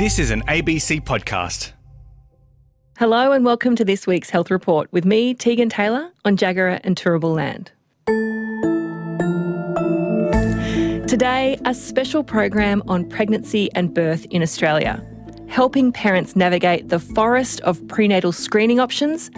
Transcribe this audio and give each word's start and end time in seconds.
This 0.00 0.18
is 0.18 0.30
an 0.30 0.40
ABC 0.48 1.02
podcast. 1.02 1.72
Hello 2.96 3.32
and 3.32 3.44
welcome 3.44 3.76
to 3.76 3.84
this 3.84 4.06
week's 4.06 4.30
Health 4.30 4.50
Report 4.50 4.90
with 4.94 5.04
me, 5.04 5.34
Tegan 5.34 5.68
Taylor, 5.68 6.10
on 6.24 6.38
Jagera 6.38 6.80
and 6.84 6.96
Turrbal 6.96 7.36
land. 7.36 7.70
Today, 11.06 11.58
a 11.66 11.74
special 11.74 12.24
program 12.24 12.82
on 12.88 13.10
pregnancy 13.10 13.68
and 13.74 13.92
birth 13.92 14.24
in 14.30 14.42
Australia, 14.42 15.06
helping 15.48 15.92
parents 15.92 16.34
navigate 16.34 16.88
the 16.88 16.98
forest 16.98 17.60
of 17.60 17.86
prenatal 17.88 18.32
screening 18.32 18.80
options. 18.80 19.30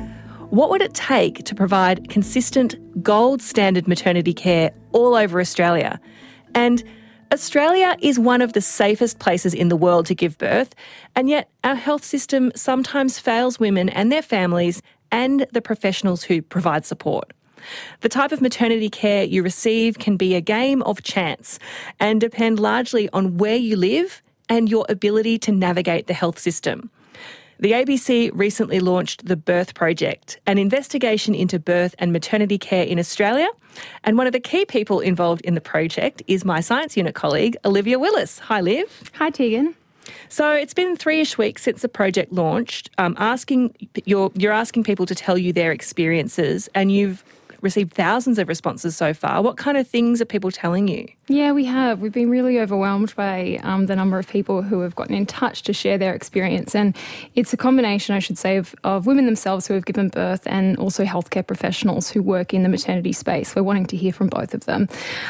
What 0.50 0.70
would 0.70 0.80
it 0.80 0.94
take 0.94 1.42
to 1.42 1.56
provide 1.56 2.08
consistent, 2.08 3.02
gold 3.02 3.42
standard 3.42 3.88
maternity 3.88 4.32
care 4.32 4.70
all 4.92 5.16
over 5.16 5.40
Australia? 5.40 6.00
And 6.54 6.84
Australia 7.32 7.96
is 8.02 8.18
one 8.18 8.42
of 8.42 8.52
the 8.52 8.60
safest 8.60 9.18
places 9.18 9.54
in 9.54 9.70
the 9.70 9.76
world 9.76 10.04
to 10.04 10.14
give 10.14 10.36
birth, 10.36 10.74
and 11.16 11.30
yet 11.30 11.48
our 11.64 11.74
health 11.74 12.04
system 12.04 12.52
sometimes 12.54 13.18
fails 13.18 13.59
women 13.59 13.88
and 13.88 14.12
their 14.12 14.20
families 14.20 14.82
and 15.10 15.46
the 15.50 15.62
professionals 15.62 16.23
who 16.23 16.42
provide 16.42 16.84
support. 16.84 17.32
The 18.00 18.10
type 18.10 18.32
of 18.32 18.42
maternity 18.42 18.90
care 18.90 19.24
you 19.24 19.42
receive 19.42 19.98
can 19.98 20.18
be 20.18 20.34
a 20.34 20.42
game 20.42 20.82
of 20.82 21.02
chance 21.02 21.59
and 21.98 22.20
depend 22.20 22.60
largely 22.60 23.09
on 23.14 23.38
where 23.38 23.56
you 23.56 23.76
live 23.76 24.23
and 24.51 24.68
your 24.68 24.84
ability 24.90 25.38
to 25.38 25.52
navigate 25.52 26.09
the 26.09 26.14
health 26.14 26.38
system. 26.38 26.90
The 27.62 27.71
ABC 27.71 28.33
recently 28.34 28.80
launched 28.80 29.25
the 29.25 29.37
Birth 29.37 29.75
Project, 29.75 30.41
an 30.48 30.59
investigation 30.59 31.33
into 31.33 31.61
birth 31.61 31.95
and 32.01 32.12
maternity 32.12 32.59
care 32.59 32.83
in 32.83 32.98
Australia. 32.98 33.47
And 34.02 34.19
one 34.19 34.27
of 34.27 34.33
the 34.33 34.41
key 34.41 34.65
people 34.65 34.98
involved 34.98 35.43
in 35.43 35.55
the 35.55 35.61
project 35.61 36.25
is 36.27 36.45
my 36.45 36.59
science 36.59 36.97
unit 36.97 37.15
colleague, 37.15 37.57
Olivia 37.65 38.01
Willis. 38.01 38.41
Hi, 38.41 38.61
Liv. 38.61 39.12
Hi, 39.15 39.30
Tegan. 39.30 39.77
So 40.29 40.51
it's 40.51 40.75
been 40.75 40.97
three-ish 40.97 41.38
weeks 41.38 41.62
since 41.62 41.83
the 41.83 41.88
project 41.88 42.33
launched. 42.33 42.91
Um, 42.99 43.15
asking 43.16 43.76
you're 44.07 44.32
you're 44.35 44.51
asking 44.51 44.82
people 44.82 45.07
to 45.07 45.15
tell 45.15 45.38
you 45.38 45.52
their 45.52 45.71
experiences, 45.71 46.69
and 46.74 46.91
you've 46.91 47.23
received 47.63 47.95
thousands 47.95 48.38
of 48.38 48.49
responses 48.49 48.96
so 48.96 49.15
far. 49.15 49.41
What 49.41 49.57
kind 49.57 49.79
of 49.79 49.87
things 49.87 50.21
are 50.21 50.24
people 50.24 50.51
telling 50.51 50.88
you? 50.88 51.09
Yeah, 51.29 51.52
we 51.52 51.65
have. 51.65 52.01
We've 52.01 52.13
been 52.13 52.29
really 52.29 52.59
overwhelmed 52.59 53.15
by 53.15 53.60
um, 53.63 53.87
the 53.87 53.95
number 53.95 54.19
of 54.19 54.29
people 54.29 54.60
who 54.60 54.80
have 54.80 54.96
gotten 54.96 55.15
in 55.15 55.24
touch 55.24 55.63
to 55.63 55.73
share 55.73 55.96
their 55.96 56.13
experience. 56.13 56.74
And 56.74 56.96
it's 57.37 57.52
a 57.52 57.57
combination, 57.57 58.15
I 58.16 58.19
should 58.19 58.37
say, 58.37 58.57
of, 58.57 58.74
of 58.82 59.07
women 59.07 59.24
themselves 59.24 59.69
who 59.69 59.74
have 59.74 59.87
given 59.87 60.09
birth 60.09 60.43
and 60.46 60.77
also 60.79 61.04
healthcare 61.04 61.46
professionals 61.46 62.10
who 62.10 62.23
work 62.23 62.52
in 62.52 62.65
the 62.65 62.69
maternity 62.69 63.13
space. 63.13 63.54
We're 63.54 63.63
wanting 63.63 63.87
to 63.87 63.97
hear 63.97 64.12
from 64.12 64.28
both 64.28 64.53
of 64.53 64.65
them. 64.66 64.88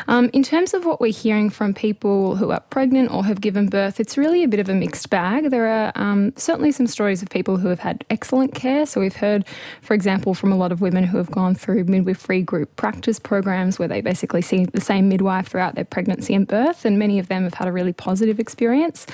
Um, 0.09 0.31
in 0.33 0.43
terms 0.43 0.73
of 0.73 0.87
what 0.87 1.01
we're 1.01 1.13
hearing 1.13 1.51
from 1.51 1.75
people 1.75 2.37
who 2.37 2.51
are 2.51 2.61
pregnant 2.61 3.13
or 3.13 3.25
have 3.25 3.43
given 3.43 3.69
birth, 3.69 4.01
it's 4.01 4.17
really 4.17 4.43
a 4.43 4.49
bit 4.49 4.61
of 4.61 4.71
a 4.71 4.75
mixed 4.75 5.11
bag. 5.11 5.51
There 5.51 5.67
are 5.67 5.93
um, 5.95 6.33
certainly 6.37 6.73
some 6.73 6.87
stories 6.87 7.23
of 7.23 7.29
people 7.29 7.59
who 7.59 7.69
have 7.69 7.81
had 7.81 8.05
excellent 8.09 8.55
care. 8.55 8.87
So 8.87 9.01
we've 9.01 9.15
heard, 9.15 9.45
for 9.83 9.93
example, 9.93 10.33
from 10.33 10.51
a 10.51 10.57
lot 10.57 10.73
of 10.73 10.81
women 10.81 11.05
who 11.05 11.19
have 11.19 11.31
gone 11.31 11.55
through 11.55 11.85
midwifery 11.85 12.22
group 12.43 12.75
practice 12.77 13.19
programs 13.19 13.79
where 13.79 13.89
they 13.89 14.01
basically 14.01 14.43
see 14.43 14.65
the 14.65 14.81
same 14.81 15.09
midwife 15.09 15.49
throughout 15.49 15.75
their 15.75 15.85
pregnancy 15.85 16.35
and 16.35 16.47
birth, 16.47 16.85
and 16.85 16.99
many 16.99 17.19
of 17.19 17.29
them 17.29 17.45
have 17.45 17.55
had 17.55 17.69
a 17.69 17.73
really 17.73 17.93
positive 17.93 18.39
experience. 18.41 19.07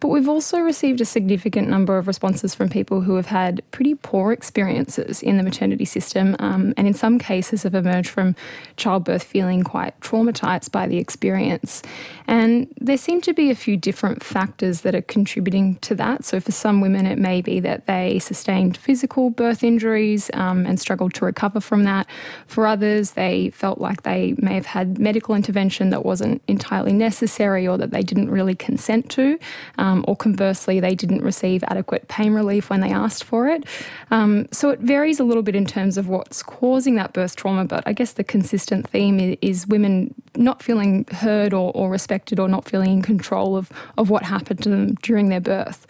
But 0.00 0.08
we've 0.08 0.28
also 0.28 0.58
received 0.58 1.00
a 1.00 1.04
significant 1.04 1.68
number 1.68 1.98
of 1.98 2.06
responses 2.06 2.54
from 2.54 2.68
people 2.68 3.00
who 3.02 3.16
have 3.16 3.26
had 3.26 3.62
pretty 3.70 3.94
poor 3.94 4.32
experiences 4.32 5.22
in 5.22 5.36
the 5.36 5.42
maternity 5.42 5.84
system, 5.84 6.36
um, 6.38 6.72
and 6.76 6.86
in 6.86 6.94
some 6.94 7.18
cases 7.18 7.64
have 7.64 7.74
emerged 7.74 8.08
from 8.08 8.34
childbirth 8.76 9.22
feeling 9.22 9.62
quite 9.62 9.98
traumatised 10.00 10.70
by 10.72 10.86
the 10.86 10.98
experience. 10.98 11.82
And 12.26 12.72
there 12.80 12.96
seem 12.96 13.20
to 13.22 13.34
be 13.34 13.50
a 13.50 13.54
few 13.54 13.76
different 13.76 14.22
factors 14.22 14.82
that 14.82 14.94
are 14.94 15.02
contributing 15.02 15.76
to 15.76 15.94
that. 15.96 16.24
So 16.24 16.40
for 16.40 16.52
some 16.52 16.80
women, 16.80 17.06
it 17.06 17.18
may 17.18 17.42
be 17.42 17.60
that 17.60 17.86
they 17.86 18.18
sustained 18.18 18.76
physical 18.76 19.30
birth 19.30 19.62
injuries 19.62 20.30
um, 20.34 20.66
and 20.66 20.78
struggled 20.78 21.14
to 21.14 21.24
recover 21.24 21.60
from 21.60 21.84
that. 21.84 22.06
For 22.52 22.66
others, 22.66 23.12
they 23.12 23.50
felt 23.50 23.78
like 23.80 24.02
they 24.02 24.34
may 24.38 24.54
have 24.54 24.66
had 24.66 24.98
medical 24.98 25.34
intervention 25.34 25.90
that 25.90 26.04
was 26.04 26.12
wasn't 26.12 26.42
entirely 26.46 26.92
necessary 26.92 27.66
or 27.66 27.78
that 27.78 27.90
they 27.90 28.02
didn't 28.02 28.30
really 28.30 28.54
consent 28.54 29.08
to, 29.08 29.38
um, 29.78 30.04
or 30.06 30.14
conversely, 30.14 30.78
they 30.78 30.94
didn't 30.94 31.22
receive 31.22 31.64
adequate 31.68 32.06
pain 32.08 32.34
relief 32.34 32.68
when 32.68 32.80
they 32.80 32.92
asked 32.92 33.24
for 33.24 33.48
it. 33.48 33.64
Um, 34.10 34.46
so 34.52 34.68
it 34.68 34.80
varies 34.80 35.18
a 35.18 35.24
little 35.24 35.42
bit 35.42 35.56
in 35.56 35.64
terms 35.64 35.96
of 35.96 36.08
what's 36.08 36.42
causing 36.42 36.96
that 36.96 37.14
birth 37.14 37.34
trauma, 37.34 37.64
but 37.64 37.82
I 37.86 37.94
guess 37.94 38.12
the 38.12 38.24
consistent 38.24 38.86
theme 38.86 39.18
is, 39.18 39.38
is 39.40 39.66
women 39.66 40.14
not 40.36 40.62
feeling 40.62 41.06
heard 41.12 41.54
or, 41.54 41.72
or, 41.74 41.90
respected 41.90 42.38
or 42.38 42.48
not 42.48 42.66
feeling 42.66 42.92
in 42.92 43.02
control 43.02 43.56
of, 43.56 43.70
of 43.96 44.10
what 44.10 44.22
happened 44.22 44.62
to 44.62 44.68
them 44.68 44.94
during 45.02 45.28
their 45.28 45.40
birth. 45.40 45.86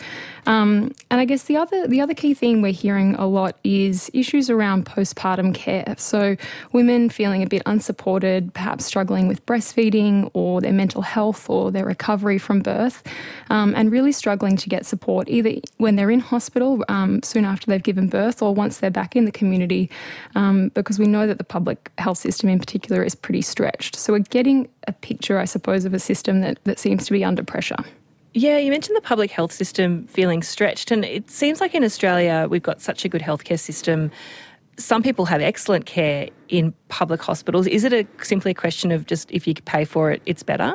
Um, 0.46 0.92
and 1.10 1.20
I 1.20 1.24
guess 1.24 1.44
the 1.44 1.56
other 1.56 1.86
the 1.86 2.00
other 2.00 2.14
key 2.14 2.34
theme 2.34 2.62
we're 2.62 2.72
hearing 2.72 3.14
a 3.14 3.26
lot 3.26 3.56
is 3.62 4.10
issues 4.12 4.50
around 4.50 4.86
postpartum 4.86 5.54
care. 5.54 5.94
So 5.98 6.36
women 6.72 7.08
feeling 7.08 7.42
a 7.42 7.46
bit 7.46 7.62
unsupported, 7.66 8.52
perhaps 8.54 8.84
struggling 8.84 9.28
with 9.28 9.44
breastfeeding 9.46 10.30
or 10.34 10.60
their 10.60 10.72
mental 10.72 11.02
health 11.02 11.48
or 11.48 11.70
their 11.70 11.84
recovery 11.84 12.38
from 12.38 12.60
birth, 12.60 13.02
um, 13.50 13.74
and 13.74 13.90
really 13.90 14.12
struggling 14.12 14.56
to 14.56 14.68
get 14.68 14.86
support 14.86 15.28
either 15.28 15.54
when 15.78 15.96
they're 15.96 16.10
in 16.10 16.20
hospital 16.20 16.84
um, 16.88 17.22
soon 17.22 17.44
after 17.44 17.66
they've 17.66 17.82
given 17.82 18.08
birth 18.08 18.42
or 18.42 18.54
once 18.54 18.78
they're 18.78 18.90
back 18.90 19.16
in 19.16 19.24
the 19.24 19.32
community, 19.32 19.90
um, 20.34 20.68
because 20.70 20.98
we 20.98 21.06
know 21.06 21.26
that 21.26 21.38
the 21.38 21.44
public 21.44 21.90
health 21.98 22.18
system 22.18 22.48
in 22.48 22.58
particular 22.58 23.02
is 23.02 23.14
pretty 23.14 23.42
stretched. 23.42 23.96
So 23.96 24.12
we're 24.12 24.20
getting 24.20 24.68
a 24.88 24.92
picture, 24.92 25.38
I 25.38 25.44
suppose, 25.44 25.84
of 25.84 25.94
a 25.94 25.98
system 25.98 26.40
that, 26.40 26.58
that 26.64 26.78
seems 26.78 27.06
to 27.06 27.12
be 27.12 27.24
under 27.24 27.42
pressure. 27.42 27.76
Yeah, 28.34 28.56
you 28.56 28.70
mentioned 28.70 28.96
the 28.96 29.02
public 29.02 29.30
health 29.30 29.52
system 29.52 30.06
feeling 30.06 30.42
stretched, 30.42 30.90
and 30.90 31.04
it 31.04 31.30
seems 31.30 31.60
like 31.60 31.74
in 31.74 31.84
Australia 31.84 32.46
we've 32.48 32.62
got 32.62 32.80
such 32.80 33.04
a 33.04 33.08
good 33.08 33.20
healthcare 33.20 33.60
system. 33.60 34.10
Some 34.78 35.02
people 35.02 35.26
have 35.26 35.40
excellent 35.40 35.86
care 35.86 36.28
in 36.48 36.74
public 36.88 37.22
hospitals. 37.22 37.66
Is 37.66 37.84
it 37.84 37.92
a 37.92 38.06
simply 38.24 38.52
a 38.52 38.54
question 38.54 38.90
of 38.90 39.06
just 39.06 39.30
if 39.30 39.46
you 39.46 39.54
pay 39.54 39.84
for 39.84 40.10
it, 40.10 40.22
it's 40.26 40.42
better? 40.42 40.74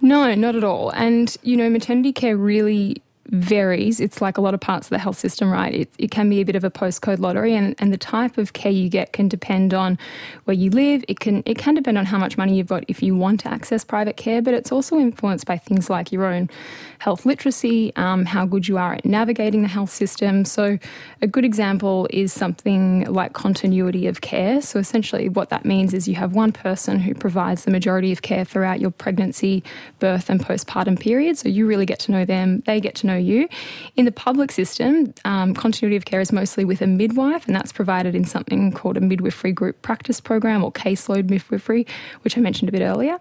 No, 0.00 0.34
not 0.34 0.56
at 0.56 0.64
all. 0.64 0.90
And 0.90 1.36
you 1.42 1.56
know, 1.56 1.68
maternity 1.68 2.12
care 2.12 2.36
really 2.36 3.02
varies. 3.30 4.00
It's 4.00 4.20
like 4.20 4.38
a 4.38 4.40
lot 4.40 4.54
of 4.54 4.60
parts 4.60 4.86
of 4.86 4.90
the 4.90 4.98
health 4.98 5.18
system, 5.18 5.50
right? 5.50 5.74
It, 5.74 5.90
it 5.98 6.10
can 6.10 6.30
be 6.30 6.40
a 6.40 6.44
bit 6.44 6.56
of 6.56 6.64
a 6.64 6.70
postcode 6.70 7.18
lottery, 7.18 7.54
and, 7.54 7.74
and 7.78 7.92
the 7.92 7.98
type 7.98 8.38
of 8.38 8.52
care 8.52 8.72
you 8.72 8.88
get 8.88 9.12
can 9.12 9.28
depend 9.28 9.74
on 9.74 9.98
where 10.44 10.54
you 10.54 10.70
live. 10.70 11.04
It 11.08 11.20
can 11.20 11.42
it 11.46 11.58
can 11.58 11.74
depend 11.74 11.98
on 11.98 12.06
how 12.06 12.18
much 12.18 12.38
money 12.38 12.56
you've 12.56 12.68
got 12.68 12.84
if 12.88 13.02
you 13.02 13.14
want 13.14 13.40
to 13.40 13.48
access 13.48 13.84
private 13.84 14.16
care, 14.16 14.40
but 14.40 14.54
it's 14.54 14.72
also 14.72 14.98
influenced 14.98 15.46
by 15.46 15.58
things 15.58 15.90
like 15.90 16.10
your 16.10 16.24
own 16.24 16.48
health 16.98 17.24
literacy, 17.24 17.92
um, 17.96 18.24
how 18.24 18.44
good 18.44 18.66
you 18.66 18.76
are 18.76 18.94
at 18.94 19.04
navigating 19.04 19.62
the 19.62 19.68
health 19.68 19.90
system. 19.90 20.44
So, 20.44 20.78
a 21.22 21.26
good 21.26 21.44
example 21.44 22.08
is 22.10 22.32
something 22.32 23.04
like 23.04 23.32
continuity 23.32 24.06
of 24.06 24.20
care. 24.20 24.60
So, 24.60 24.78
essentially, 24.78 25.28
what 25.28 25.50
that 25.50 25.64
means 25.64 25.94
is 25.94 26.08
you 26.08 26.16
have 26.16 26.32
one 26.34 26.52
person 26.52 26.98
who 26.98 27.14
provides 27.14 27.64
the 27.64 27.70
majority 27.70 28.12
of 28.12 28.22
care 28.22 28.44
throughout 28.44 28.80
your 28.80 28.90
pregnancy, 28.90 29.62
birth, 29.98 30.28
and 30.30 30.40
postpartum 30.40 30.98
period. 30.98 31.38
So, 31.38 31.48
you 31.48 31.66
really 31.66 31.86
get 31.86 31.98
to 32.00 32.12
know 32.12 32.24
them, 32.24 32.60
they 32.66 32.80
get 32.80 32.94
to 32.96 33.06
know 33.06 33.16
In 33.96 34.04
the 34.04 34.12
public 34.12 34.52
system, 34.52 35.12
um, 35.24 35.54
continuity 35.54 35.96
of 35.96 36.04
care 36.04 36.20
is 36.20 36.32
mostly 36.32 36.64
with 36.64 36.82
a 36.82 36.86
midwife, 36.86 37.46
and 37.46 37.54
that's 37.54 37.72
provided 37.72 38.14
in 38.14 38.24
something 38.24 38.72
called 38.72 38.96
a 38.96 39.00
midwifery 39.00 39.52
group 39.52 39.82
practice 39.82 40.20
program 40.20 40.64
or 40.64 40.72
caseload 40.72 41.30
midwifery, 41.30 41.86
which 42.22 42.36
I 42.36 42.40
mentioned 42.40 42.68
a 42.68 42.72
bit 42.72 42.82
earlier. 42.82 43.18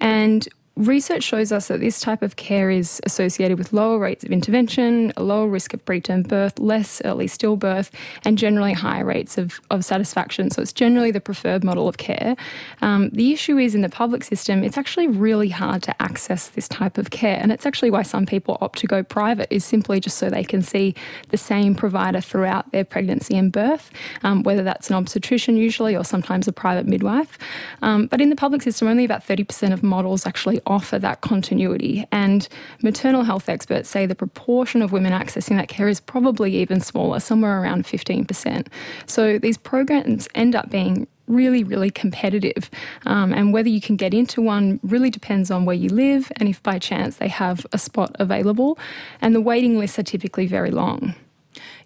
And 0.00 0.48
Research 0.78 1.24
shows 1.24 1.50
us 1.50 1.66
that 1.66 1.80
this 1.80 1.98
type 1.98 2.22
of 2.22 2.36
care 2.36 2.70
is 2.70 3.00
associated 3.04 3.58
with 3.58 3.72
lower 3.72 3.98
rates 3.98 4.22
of 4.22 4.30
intervention, 4.30 5.12
a 5.16 5.24
lower 5.24 5.48
risk 5.48 5.74
of 5.74 5.84
preterm 5.84 6.28
birth, 6.28 6.56
less 6.60 7.02
early 7.04 7.26
stillbirth, 7.26 7.90
and 8.24 8.38
generally 8.38 8.74
higher 8.74 9.04
rates 9.04 9.38
of, 9.38 9.60
of 9.72 9.84
satisfaction. 9.84 10.52
So 10.52 10.62
it's 10.62 10.72
generally 10.72 11.10
the 11.10 11.20
preferred 11.20 11.64
model 11.64 11.88
of 11.88 11.96
care. 11.96 12.36
Um, 12.80 13.10
the 13.10 13.32
issue 13.32 13.58
is 13.58 13.74
in 13.74 13.80
the 13.80 13.88
public 13.88 14.22
system, 14.22 14.62
it's 14.62 14.78
actually 14.78 15.08
really 15.08 15.48
hard 15.48 15.82
to 15.82 16.00
access 16.00 16.46
this 16.50 16.68
type 16.68 16.96
of 16.96 17.10
care. 17.10 17.40
And 17.42 17.50
it's 17.50 17.66
actually 17.66 17.90
why 17.90 18.02
some 18.02 18.24
people 18.24 18.56
opt 18.60 18.78
to 18.78 18.86
go 18.86 19.02
private, 19.02 19.48
is 19.52 19.64
simply 19.64 19.98
just 19.98 20.16
so 20.16 20.30
they 20.30 20.44
can 20.44 20.62
see 20.62 20.94
the 21.30 21.38
same 21.38 21.74
provider 21.74 22.20
throughout 22.20 22.70
their 22.70 22.84
pregnancy 22.84 23.36
and 23.36 23.50
birth, 23.50 23.90
um, 24.22 24.44
whether 24.44 24.62
that's 24.62 24.90
an 24.90 24.94
obstetrician 24.94 25.56
usually 25.56 25.96
or 25.96 26.04
sometimes 26.04 26.46
a 26.46 26.52
private 26.52 26.86
midwife. 26.86 27.36
Um, 27.82 28.06
but 28.06 28.20
in 28.20 28.30
the 28.30 28.36
public 28.36 28.62
system, 28.62 28.86
only 28.86 29.04
about 29.04 29.26
30% 29.26 29.72
of 29.72 29.82
models 29.82 30.24
actually 30.24 30.60
offer 30.68 30.98
that 30.98 31.20
continuity. 31.20 32.06
And 32.12 32.48
maternal 32.82 33.24
health 33.24 33.48
experts 33.48 33.88
say 33.88 34.06
the 34.06 34.14
proportion 34.14 34.82
of 34.82 34.92
women 34.92 35.12
accessing 35.12 35.56
that 35.56 35.68
care 35.68 35.88
is 35.88 36.00
probably 36.00 36.54
even 36.56 36.80
smaller, 36.80 37.18
somewhere 37.18 37.60
around 37.60 37.84
15%. 37.84 38.68
So 39.06 39.38
these 39.38 39.56
programs 39.56 40.28
end 40.34 40.54
up 40.54 40.70
being 40.70 41.08
really, 41.26 41.62
really 41.62 41.90
competitive. 41.90 42.70
Um, 43.06 43.32
and 43.32 43.52
whether 43.52 43.68
you 43.68 43.80
can 43.80 43.96
get 43.96 44.14
into 44.14 44.40
one 44.40 44.80
really 44.82 45.10
depends 45.10 45.50
on 45.50 45.64
where 45.64 45.76
you 45.76 45.88
live 45.90 46.32
and 46.36 46.48
if 46.48 46.62
by 46.62 46.78
chance 46.78 47.16
they 47.16 47.28
have 47.28 47.66
a 47.72 47.78
spot 47.78 48.16
available. 48.18 48.78
And 49.20 49.34
the 49.34 49.40
waiting 49.40 49.78
lists 49.78 49.98
are 49.98 50.04
typically 50.04 50.46
very 50.46 50.70
long. 50.70 51.14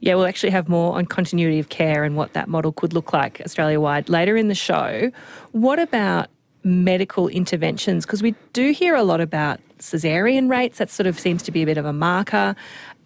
Yeah, 0.00 0.16
we'll 0.16 0.26
actually 0.26 0.50
have 0.50 0.68
more 0.68 0.96
on 0.96 1.06
continuity 1.06 1.58
of 1.58 1.68
care 1.68 2.04
and 2.04 2.16
what 2.16 2.32
that 2.32 2.48
model 2.48 2.72
could 2.72 2.92
look 2.92 3.12
like 3.12 3.40
Australia 3.40 3.80
wide 3.80 4.08
later 4.08 4.36
in 4.36 4.48
the 4.48 4.54
show. 4.54 5.10
What 5.52 5.78
about 5.78 6.28
medical 6.64 7.28
interventions? 7.28 8.06
Because 8.06 8.22
we 8.22 8.34
do 8.52 8.72
hear 8.72 8.94
a 8.94 9.02
lot 9.02 9.20
about 9.20 9.60
caesarean 9.78 10.48
rates. 10.48 10.78
That 10.78 10.90
sort 10.90 11.06
of 11.06 11.18
seems 11.18 11.42
to 11.44 11.50
be 11.50 11.62
a 11.62 11.66
bit 11.66 11.78
of 11.78 11.84
a 11.84 11.92
marker. 11.92 12.54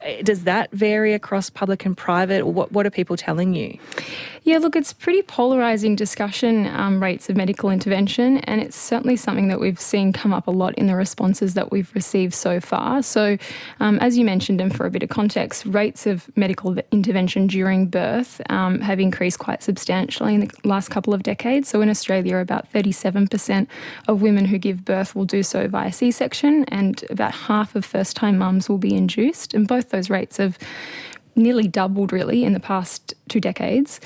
Uh, 0.04 0.22
does 0.22 0.44
that 0.44 0.70
vary 0.72 1.14
across 1.14 1.48
public 1.50 1.84
and 1.86 1.96
private? 1.96 2.46
What, 2.46 2.72
what 2.72 2.86
are 2.86 2.90
people 2.90 3.16
telling 3.16 3.54
you? 3.54 3.78
Yeah, 4.46 4.58
look, 4.58 4.76
it's 4.76 4.92
pretty 4.92 5.22
polarising 5.22 5.96
discussion 5.96 6.68
um, 6.68 7.02
rates 7.02 7.28
of 7.28 7.36
medical 7.36 7.68
intervention, 7.68 8.38
and 8.38 8.60
it's 8.60 8.76
certainly 8.76 9.16
something 9.16 9.48
that 9.48 9.58
we've 9.58 9.80
seen 9.80 10.12
come 10.12 10.32
up 10.32 10.46
a 10.46 10.52
lot 10.52 10.78
in 10.78 10.86
the 10.86 10.94
responses 10.94 11.54
that 11.54 11.72
we've 11.72 11.92
received 11.96 12.32
so 12.32 12.60
far. 12.60 13.02
So, 13.02 13.38
um, 13.80 13.98
as 13.98 14.16
you 14.16 14.24
mentioned, 14.24 14.60
and 14.60 14.72
for 14.72 14.86
a 14.86 14.90
bit 14.92 15.02
of 15.02 15.08
context, 15.08 15.66
rates 15.66 16.06
of 16.06 16.30
medical 16.36 16.76
intervention 16.92 17.48
during 17.48 17.88
birth 17.88 18.40
um, 18.48 18.80
have 18.82 19.00
increased 19.00 19.40
quite 19.40 19.64
substantially 19.64 20.36
in 20.36 20.40
the 20.42 20.50
last 20.62 20.90
couple 20.90 21.12
of 21.12 21.24
decades. 21.24 21.68
So, 21.68 21.80
in 21.80 21.90
Australia, 21.90 22.36
about 22.36 22.72
37% 22.72 23.66
of 24.06 24.22
women 24.22 24.44
who 24.44 24.58
give 24.58 24.84
birth 24.84 25.16
will 25.16 25.24
do 25.24 25.42
so 25.42 25.66
via 25.66 25.90
C 25.90 26.12
section, 26.12 26.62
and 26.68 27.02
about 27.10 27.32
half 27.32 27.74
of 27.74 27.84
first 27.84 28.14
time 28.14 28.38
mums 28.38 28.68
will 28.68 28.78
be 28.78 28.94
induced. 28.94 29.54
And 29.54 29.66
both 29.66 29.90
those 29.90 30.08
rates 30.08 30.36
have 30.36 30.56
nearly 31.36 31.68
doubled 31.68 32.12
really 32.12 32.44
in 32.44 32.52
the 32.52 32.60
past 32.60 33.14
two 33.28 33.40
decades. 33.40 34.00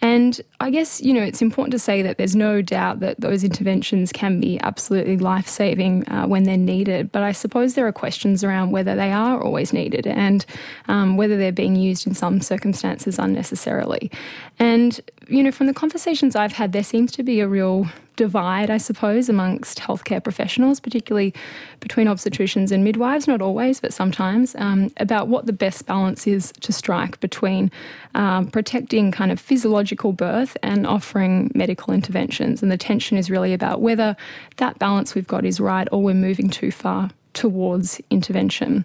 And 0.00 0.40
I 0.60 0.70
guess, 0.70 1.00
you 1.00 1.14
know, 1.14 1.22
it's 1.22 1.42
important 1.42 1.72
to 1.72 1.78
say 1.78 2.02
that 2.02 2.18
there's 2.18 2.34
no 2.34 2.60
doubt 2.60 3.00
that 3.00 3.20
those 3.20 3.44
interventions 3.44 4.10
can 4.12 4.40
be 4.40 4.58
absolutely 4.60 5.16
life 5.16 5.46
saving 5.46 6.08
uh, 6.08 6.26
when 6.26 6.42
they're 6.44 6.56
needed. 6.56 7.12
But 7.12 7.22
I 7.22 7.32
suppose 7.32 7.74
there 7.74 7.86
are 7.86 7.92
questions 7.92 8.42
around 8.42 8.72
whether 8.72 8.96
they 8.96 9.12
are 9.12 9.40
always 9.40 9.72
needed 9.72 10.06
and 10.06 10.44
um, 10.88 11.16
whether 11.16 11.36
they're 11.36 11.52
being 11.52 11.76
used 11.76 12.06
in 12.06 12.14
some 12.14 12.40
circumstances 12.40 13.18
unnecessarily. 13.18 14.10
And, 14.58 15.00
you 15.32 15.42
know, 15.42 15.50
from 15.50 15.66
the 15.66 15.74
conversations 15.74 16.36
I've 16.36 16.52
had, 16.52 16.72
there 16.72 16.84
seems 16.84 17.10
to 17.12 17.22
be 17.22 17.40
a 17.40 17.48
real 17.48 17.86
divide, 18.16 18.68
I 18.68 18.76
suppose, 18.76 19.30
amongst 19.30 19.78
healthcare 19.78 20.22
professionals, 20.22 20.78
particularly 20.78 21.32
between 21.80 22.06
obstetricians 22.06 22.70
and 22.70 22.84
midwives, 22.84 23.26
not 23.26 23.40
always, 23.40 23.80
but 23.80 23.94
sometimes, 23.94 24.54
um, 24.56 24.92
about 24.98 25.28
what 25.28 25.46
the 25.46 25.52
best 25.52 25.86
balance 25.86 26.26
is 26.26 26.52
to 26.60 26.72
strike 26.72 27.18
between 27.20 27.70
um, 28.14 28.48
protecting 28.48 29.10
kind 29.10 29.32
of 29.32 29.40
physiological 29.40 30.12
birth 30.12 30.56
and 30.62 30.86
offering 30.86 31.50
medical 31.54 31.94
interventions. 31.94 32.62
And 32.62 32.70
the 32.70 32.76
tension 32.76 33.16
is 33.16 33.30
really 33.30 33.54
about 33.54 33.80
whether 33.80 34.14
that 34.58 34.78
balance 34.78 35.14
we've 35.14 35.26
got 35.26 35.46
is 35.46 35.58
right 35.58 35.88
or 35.90 36.02
we're 36.02 36.14
moving 36.14 36.50
too 36.50 36.70
far 36.70 37.10
towards 37.32 38.00
intervention. 38.10 38.84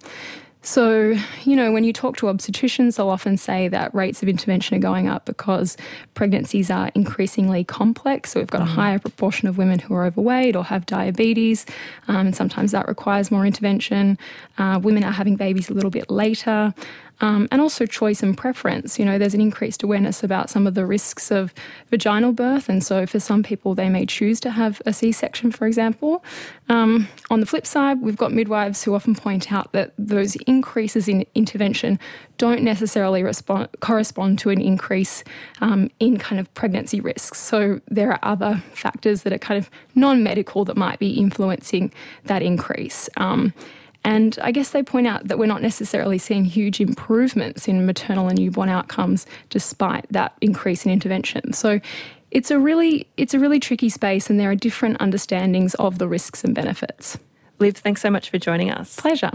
So, 0.63 1.15
you 1.43 1.55
know, 1.55 1.71
when 1.71 1.83
you 1.83 1.93
talk 1.93 2.17
to 2.17 2.25
obstetricians, 2.25 2.97
they'll 2.97 3.09
often 3.09 3.37
say 3.37 3.67
that 3.69 3.93
rates 3.95 4.21
of 4.21 4.27
intervention 4.27 4.75
are 4.75 4.79
going 4.79 5.07
up 5.07 5.25
because 5.25 5.77
pregnancies 6.13 6.69
are 6.69 6.91
increasingly 6.93 7.63
complex. 7.63 8.31
So, 8.31 8.39
we've 8.39 8.49
got 8.49 8.61
a 8.61 8.65
mm-hmm. 8.65 8.73
higher 8.73 8.99
proportion 8.99 9.47
of 9.47 9.57
women 9.57 9.79
who 9.79 9.93
are 9.93 10.05
overweight 10.05 10.55
or 10.55 10.65
have 10.65 10.85
diabetes, 10.85 11.65
um, 12.07 12.27
and 12.27 12.35
sometimes 12.35 12.71
that 12.71 12.87
requires 12.87 13.31
more 13.31 13.45
intervention. 13.45 14.17
Uh, 14.57 14.79
women 14.81 15.03
are 15.03 15.11
having 15.11 15.35
babies 15.35 15.69
a 15.69 15.73
little 15.73 15.91
bit 15.91 16.09
later 16.09 16.73
um, 17.21 17.47
and 17.51 17.61
also 17.61 17.85
choice 17.85 18.21
and 18.21 18.37
preference. 18.37 18.99
You 18.99 19.05
know, 19.05 19.17
there's 19.17 19.33
an 19.33 19.41
increased 19.41 19.83
awareness 19.83 20.23
about 20.23 20.49
some 20.49 20.67
of 20.67 20.73
the 20.75 20.85
risks 20.85 21.31
of 21.31 21.53
vaginal 21.89 22.31
birth, 22.31 22.69
and 22.69 22.83
so 22.83 23.05
for 23.05 23.19
some 23.19 23.43
people, 23.43 23.75
they 23.75 23.89
may 23.89 24.05
choose 24.05 24.39
to 24.41 24.51
have 24.51 24.81
a 24.85 24.93
C 24.93 25.11
section, 25.11 25.51
for 25.51 25.67
example. 25.67 26.23
Um, 26.69 27.07
on 27.29 27.39
the 27.39 27.45
flip 27.45 27.65
side, 27.65 28.01
we've 28.01 28.17
got 28.17 28.31
midwives 28.31 28.83
who 28.83 28.93
often 28.93 29.15
point 29.15 29.51
out 29.51 29.71
that 29.73 29.93
those 29.97 30.35
increases 30.47 31.07
in 31.07 31.25
intervention 31.35 31.99
don't 32.37 32.61
necessarily 32.61 33.23
respond, 33.23 33.69
correspond 33.79 34.39
to 34.39 34.49
an 34.49 34.61
increase 34.61 35.23
um, 35.61 35.89
in 35.99 36.17
kind 36.17 36.39
of 36.39 36.53
pregnancy 36.53 36.99
risks. 36.99 37.39
So 37.39 37.81
there 37.87 38.11
are 38.11 38.19
other 38.21 38.63
factors 38.73 39.23
that 39.23 39.33
are 39.33 39.39
kind 39.39 39.57
of 39.57 39.69
non 39.95 40.23
medical 40.23 40.65
that 40.65 40.77
might 40.77 40.99
be 40.99 41.11
influencing 41.11 41.91
that 42.25 42.41
increase. 42.41 43.09
Um, 43.17 43.53
and 44.03 44.37
I 44.41 44.51
guess 44.51 44.71
they 44.71 44.83
point 44.83 45.07
out 45.07 45.27
that 45.27 45.37
we're 45.37 45.47
not 45.47 45.61
necessarily 45.61 46.17
seeing 46.17 46.45
huge 46.45 46.79
improvements 46.79 47.67
in 47.67 47.85
maternal 47.85 48.27
and 48.27 48.39
newborn 48.39 48.69
outcomes 48.69 49.25
despite 49.49 50.05
that 50.11 50.33
increase 50.41 50.85
in 50.85 50.91
intervention. 50.91 51.53
So 51.53 51.79
it's 52.31 52.51
a 52.51 52.59
really 52.59 53.07
it's 53.17 53.33
a 53.33 53.39
really 53.39 53.59
tricky 53.59 53.89
space 53.89 54.29
and 54.29 54.39
there 54.39 54.49
are 54.51 54.55
different 54.55 54.97
understandings 54.99 55.75
of 55.75 55.97
the 55.97 56.07
risks 56.07 56.43
and 56.43 56.53
benefits. 56.53 57.17
Liv, 57.59 57.77
thanks 57.77 58.01
so 58.01 58.09
much 58.09 58.29
for 58.29 58.37
joining 58.37 58.71
us. 58.71 58.95
Pleasure. 58.95 59.31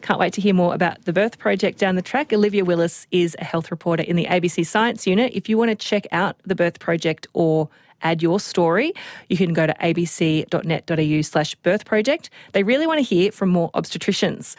Can't 0.00 0.18
wait 0.18 0.32
to 0.34 0.40
hear 0.40 0.54
more 0.54 0.74
about 0.74 1.04
the 1.04 1.12
birth 1.12 1.38
project 1.38 1.78
down 1.78 1.94
the 1.94 2.02
track. 2.02 2.32
Olivia 2.32 2.64
Willis 2.64 3.06
is 3.10 3.36
a 3.38 3.44
health 3.44 3.70
reporter 3.70 4.02
in 4.02 4.16
the 4.16 4.24
ABC 4.26 4.66
Science 4.66 5.06
Unit. 5.06 5.32
If 5.34 5.48
you 5.48 5.58
want 5.58 5.70
to 5.70 5.74
check 5.74 6.06
out 6.10 6.36
the 6.44 6.54
birth 6.54 6.78
project 6.78 7.26
or 7.34 7.68
add 8.02 8.22
your 8.22 8.40
story, 8.40 8.92
you 9.28 9.36
can 9.36 9.52
go 9.52 9.66
to 9.66 9.74
abc.net.au 9.74 11.22
slash 11.22 11.54
birth 11.56 11.84
project. 11.84 12.30
They 12.52 12.62
really 12.62 12.86
want 12.86 12.98
to 12.98 13.04
hear 13.04 13.32
from 13.32 13.48
more 13.48 13.70
obstetricians. 13.72 14.56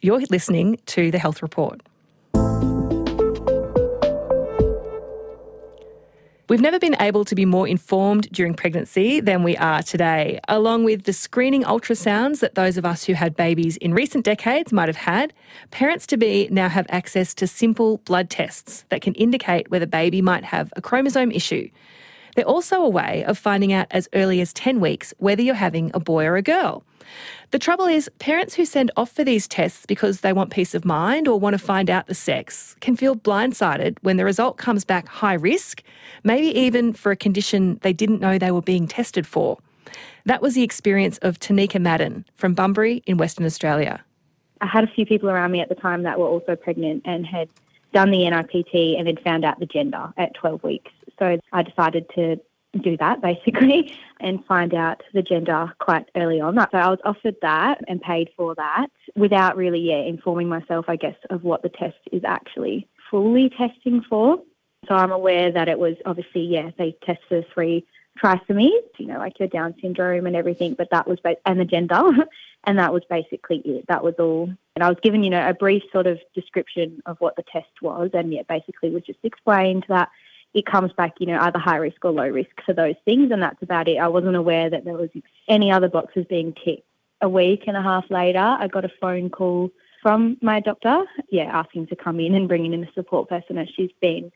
You're 0.00 0.20
listening 0.30 0.78
to 0.86 1.10
The 1.10 1.18
Health 1.18 1.42
Report. 1.42 1.80
We've 6.46 6.60
never 6.60 6.78
been 6.78 6.96
able 7.00 7.24
to 7.24 7.34
be 7.34 7.46
more 7.46 7.66
informed 7.66 8.28
during 8.30 8.52
pregnancy 8.52 9.18
than 9.18 9.42
we 9.42 9.56
are 9.56 9.82
today. 9.82 10.40
Along 10.46 10.84
with 10.84 11.04
the 11.04 11.14
screening 11.14 11.62
ultrasounds 11.62 12.40
that 12.40 12.54
those 12.54 12.76
of 12.76 12.84
us 12.84 13.04
who 13.04 13.14
had 13.14 13.34
babies 13.34 13.78
in 13.78 13.94
recent 13.94 14.26
decades 14.26 14.70
might 14.70 14.88
have 14.88 14.96
had, 14.96 15.32
parents 15.70 16.06
to 16.08 16.18
be 16.18 16.48
now 16.50 16.68
have 16.68 16.84
access 16.90 17.32
to 17.36 17.46
simple 17.46 17.96
blood 18.04 18.28
tests 18.28 18.84
that 18.90 19.00
can 19.00 19.14
indicate 19.14 19.70
whether 19.70 19.86
baby 19.86 20.20
might 20.20 20.44
have 20.44 20.70
a 20.76 20.82
chromosome 20.82 21.30
issue. 21.30 21.70
They're 22.34 22.44
also 22.44 22.82
a 22.82 22.88
way 22.88 23.24
of 23.24 23.38
finding 23.38 23.72
out 23.72 23.86
as 23.90 24.08
early 24.12 24.40
as 24.40 24.52
10 24.52 24.80
weeks 24.80 25.14
whether 25.18 25.42
you're 25.42 25.54
having 25.54 25.90
a 25.94 26.00
boy 26.00 26.24
or 26.24 26.36
a 26.36 26.42
girl. 26.42 26.84
The 27.50 27.58
trouble 27.58 27.86
is, 27.86 28.10
parents 28.18 28.54
who 28.54 28.64
send 28.64 28.90
off 28.96 29.12
for 29.12 29.24
these 29.24 29.46
tests 29.46 29.86
because 29.86 30.20
they 30.20 30.32
want 30.32 30.50
peace 30.50 30.74
of 30.74 30.84
mind 30.84 31.28
or 31.28 31.38
want 31.38 31.54
to 31.54 31.58
find 31.58 31.88
out 31.88 32.06
the 32.06 32.14
sex 32.14 32.74
can 32.80 32.96
feel 32.96 33.14
blindsided 33.14 33.98
when 34.02 34.16
the 34.16 34.24
result 34.24 34.56
comes 34.56 34.84
back 34.84 35.06
high 35.06 35.34
risk, 35.34 35.82
maybe 36.24 36.46
even 36.58 36.92
for 36.92 37.12
a 37.12 37.16
condition 37.16 37.78
they 37.82 37.92
didn't 37.92 38.20
know 38.20 38.38
they 38.38 38.50
were 38.50 38.62
being 38.62 38.88
tested 38.88 39.26
for. 39.26 39.58
That 40.24 40.42
was 40.42 40.54
the 40.54 40.62
experience 40.62 41.18
of 41.18 41.38
Tanika 41.38 41.80
Madden 41.80 42.24
from 42.34 42.54
Bunbury 42.54 43.02
in 43.06 43.18
Western 43.18 43.46
Australia. 43.46 44.02
I 44.60 44.66
had 44.66 44.84
a 44.84 44.88
few 44.88 45.04
people 45.04 45.28
around 45.28 45.52
me 45.52 45.60
at 45.60 45.68
the 45.68 45.74
time 45.74 46.04
that 46.04 46.18
were 46.18 46.26
also 46.26 46.56
pregnant 46.56 47.02
and 47.04 47.26
had 47.26 47.48
done 47.94 48.10
the 48.10 48.28
NIPT 48.28 48.98
and 48.98 49.06
then 49.06 49.16
found 49.24 49.44
out 49.44 49.58
the 49.60 49.66
gender 49.66 50.12
at 50.18 50.34
12 50.34 50.62
weeks. 50.62 50.90
So 51.18 51.38
I 51.52 51.62
decided 51.62 52.06
to 52.16 52.36
do 52.82 52.96
that 52.96 53.22
basically 53.22 53.96
and 54.20 54.44
find 54.46 54.74
out 54.74 55.02
the 55.14 55.22
gender 55.22 55.72
quite 55.78 56.06
early 56.16 56.40
on. 56.40 56.56
So 56.56 56.78
I 56.78 56.90
was 56.90 56.98
offered 57.04 57.36
that 57.40 57.78
and 57.86 58.02
paid 58.02 58.30
for 58.36 58.54
that 58.56 58.88
without 59.16 59.56
really 59.56 59.80
yeah, 59.80 60.00
informing 60.00 60.48
myself, 60.48 60.86
I 60.88 60.96
guess, 60.96 61.16
of 61.30 61.44
what 61.44 61.62
the 61.62 61.68
test 61.68 61.96
is 62.12 62.22
actually 62.24 62.88
fully 63.10 63.50
testing 63.50 64.02
for. 64.08 64.38
So 64.88 64.94
I'm 64.94 65.12
aware 65.12 65.50
that 65.52 65.68
it 65.68 65.78
was 65.78 65.94
obviously, 66.04 66.42
yeah, 66.42 66.70
they 66.76 66.96
test 67.06 67.20
for 67.28 67.42
three 67.54 67.86
trisomies, 68.22 68.82
you 68.98 69.06
know, 69.06 69.18
like 69.18 69.38
your 69.38 69.48
Down 69.48 69.74
syndrome 69.80 70.26
and 70.26 70.36
everything, 70.36 70.74
but 70.74 70.90
that 70.90 71.06
was, 71.06 71.18
ba- 71.20 71.36
and 71.46 71.58
the 71.60 71.64
gender, 71.64 72.02
and 72.64 72.78
that 72.78 72.92
was 72.92 73.02
basically 73.08 73.58
it. 73.58 73.86
That 73.88 74.04
was 74.04 74.14
all. 74.18 74.52
And 74.74 74.82
I 74.82 74.88
was 74.88 74.98
given, 75.02 75.22
you 75.22 75.30
know, 75.30 75.48
a 75.48 75.54
brief 75.54 75.82
sort 75.92 76.06
of 76.06 76.18
description 76.34 77.02
of 77.06 77.16
what 77.20 77.36
the 77.36 77.44
test 77.44 77.82
was, 77.82 78.10
and 78.14 78.32
yeah, 78.32 78.42
basically 78.48 78.90
was 78.90 79.02
just 79.02 79.20
explained 79.22 79.86
that 79.88 80.10
it 80.54 80.66
comes 80.66 80.92
back, 80.92 81.14
you 81.18 81.26
know, 81.26 81.38
either 81.40 81.58
high 81.58 81.76
risk 81.76 82.04
or 82.04 82.12
low 82.12 82.28
risk 82.28 82.62
for 82.64 82.72
those 82.72 82.94
things, 83.04 83.30
and 83.32 83.42
that's 83.42 83.62
about 83.62 83.88
it. 83.88 83.98
I 83.98 84.08
wasn't 84.08 84.36
aware 84.36 84.70
that 84.70 84.84
there 84.84 84.96
was 84.96 85.10
any 85.48 85.70
other 85.70 85.88
boxes 85.88 86.26
being 86.28 86.54
ticked. 86.64 86.86
A 87.20 87.28
week 87.28 87.64
and 87.66 87.76
a 87.76 87.82
half 87.82 88.10
later, 88.10 88.38
I 88.38 88.68
got 88.68 88.84
a 88.84 88.90
phone 89.00 89.30
call 89.30 89.70
from 90.02 90.36
my 90.42 90.60
doctor, 90.60 91.04
yeah, 91.30 91.44
asking 91.44 91.86
to 91.86 91.96
come 91.96 92.20
in 92.20 92.34
and 92.34 92.46
bringing 92.46 92.74
in 92.74 92.84
a 92.84 92.92
support 92.92 93.28
person 93.28 93.56
as 93.56 93.68
she's 93.74 93.90
been. 94.00 94.30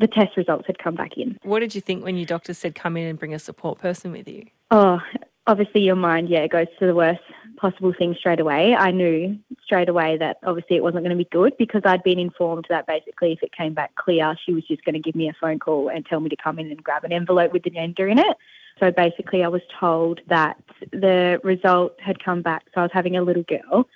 The 0.00 0.08
test 0.08 0.36
results 0.36 0.64
had 0.66 0.78
come 0.78 0.94
back 0.94 1.12
in. 1.16 1.38
What 1.42 1.60
did 1.60 1.74
you 1.74 1.80
think 1.80 2.02
when 2.02 2.16
your 2.16 2.26
doctor 2.26 2.54
said 2.54 2.74
come 2.74 2.96
in 2.96 3.06
and 3.06 3.18
bring 3.18 3.34
a 3.34 3.38
support 3.38 3.78
person 3.78 4.12
with 4.12 4.26
you? 4.26 4.46
Oh, 4.70 4.98
obviously 5.46 5.82
your 5.82 5.96
mind, 5.96 6.28
yeah, 6.30 6.46
goes 6.46 6.68
to 6.78 6.86
the 6.86 6.94
worst 6.94 7.20
possible 7.58 7.92
thing 7.96 8.16
straight 8.18 8.40
away. 8.40 8.74
I 8.74 8.90
knew 8.90 9.38
straight 9.62 9.90
away 9.90 10.16
that 10.16 10.38
obviously 10.44 10.76
it 10.76 10.82
wasn't 10.82 11.04
going 11.04 11.16
to 11.16 11.22
be 11.22 11.28
good 11.30 11.52
because 11.58 11.82
I'd 11.84 12.02
been 12.02 12.18
informed 12.18 12.66
that 12.70 12.86
basically 12.86 13.32
if 13.32 13.42
it 13.42 13.52
came 13.52 13.74
back 13.74 13.94
clear, 13.96 14.34
she 14.44 14.54
was 14.54 14.66
just 14.66 14.84
going 14.84 14.94
to 14.94 15.00
give 15.00 15.14
me 15.14 15.28
a 15.28 15.34
phone 15.38 15.58
call 15.58 15.88
and 15.88 16.06
tell 16.06 16.20
me 16.20 16.30
to 16.30 16.36
come 16.36 16.58
in 16.58 16.70
and 16.70 16.82
grab 16.82 17.04
an 17.04 17.12
envelope 17.12 17.52
with 17.52 17.64
the 17.64 17.70
gender 17.70 18.08
in 18.08 18.18
it. 18.18 18.36
So 18.78 18.90
basically, 18.90 19.44
I 19.44 19.48
was 19.48 19.60
told 19.78 20.22
that 20.28 20.56
the 20.90 21.38
result 21.44 22.00
had 22.00 22.24
come 22.24 22.40
back. 22.40 22.64
So 22.74 22.80
I 22.80 22.84
was 22.84 22.90
having 22.94 23.16
a 23.16 23.22
little 23.22 23.42
girl. 23.42 23.86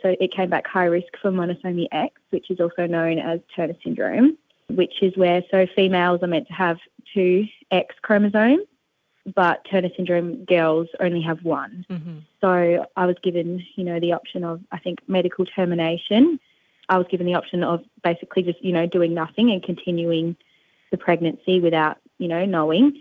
So 0.00 0.14
it 0.20 0.32
came 0.32 0.48
back 0.48 0.68
high 0.68 0.84
risk 0.84 1.08
for 1.20 1.32
monosomy 1.32 1.88
X, 1.90 2.14
which 2.30 2.48
is 2.48 2.60
also 2.60 2.86
known 2.86 3.18
as 3.18 3.40
Turner 3.56 3.74
syndrome, 3.82 4.38
which 4.68 5.02
is 5.02 5.16
where 5.16 5.42
so 5.50 5.66
females 5.74 6.22
are 6.22 6.26
meant 6.26 6.46
to 6.48 6.54
have 6.54 6.78
two 7.14 7.46
X 7.70 7.94
chromosomes 8.02 8.66
but 9.34 9.66
Turner 9.70 9.90
syndrome 9.96 10.44
girls 10.44 10.88
only 11.00 11.20
have 11.22 11.44
one. 11.44 11.84
Mm-hmm. 11.90 12.18
So 12.40 12.86
I 12.96 13.06
was 13.06 13.16
given, 13.22 13.64
you 13.76 13.84
know, 13.84 14.00
the 14.00 14.12
option 14.12 14.44
of, 14.44 14.60
I 14.72 14.78
think, 14.78 15.00
medical 15.06 15.44
termination. 15.44 16.40
I 16.88 16.98
was 16.98 17.06
given 17.10 17.26
the 17.26 17.34
option 17.34 17.62
of 17.62 17.84
basically 18.02 18.42
just, 18.42 18.62
you 18.64 18.72
know, 18.72 18.86
doing 18.86 19.14
nothing 19.14 19.50
and 19.50 19.62
continuing 19.62 20.36
the 20.90 20.96
pregnancy 20.96 21.60
without, 21.60 21.98
you 22.18 22.28
know, 22.28 22.44
knowing. 22.44 22.98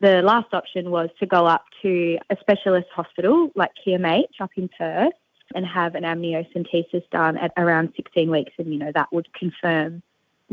the 0.00 0.20
last 0.22 0.52
option 0.52 0.90
was 0.90 1.08
to 1.20 1.26
go 1.26 1.46
up 1.46 1.64
to 1.80 2.18
a 2.28 2.36
specialist 2.40 2.88
hospital 2.92 3.50
like 3.54 3.70
QMH 3.86 4.40
up 4.40 4.50
in 4.56 4.68
Perth 4.76 5.12
and 5.54 5.64
have 5.64 5.94
an 5.94 6.02
amniocentesis 6.02 7.08
done 7.10 7.36
at 7.36 7.52
around 7.56 7.92
16 7.94 8.30
weeks, 8.30 8.52
and 8.58 8.72
you 8.72 8.78
know 8.78 8.90
that 8.94 9.12
would 9.12 9.32
confirm 9.32 10.02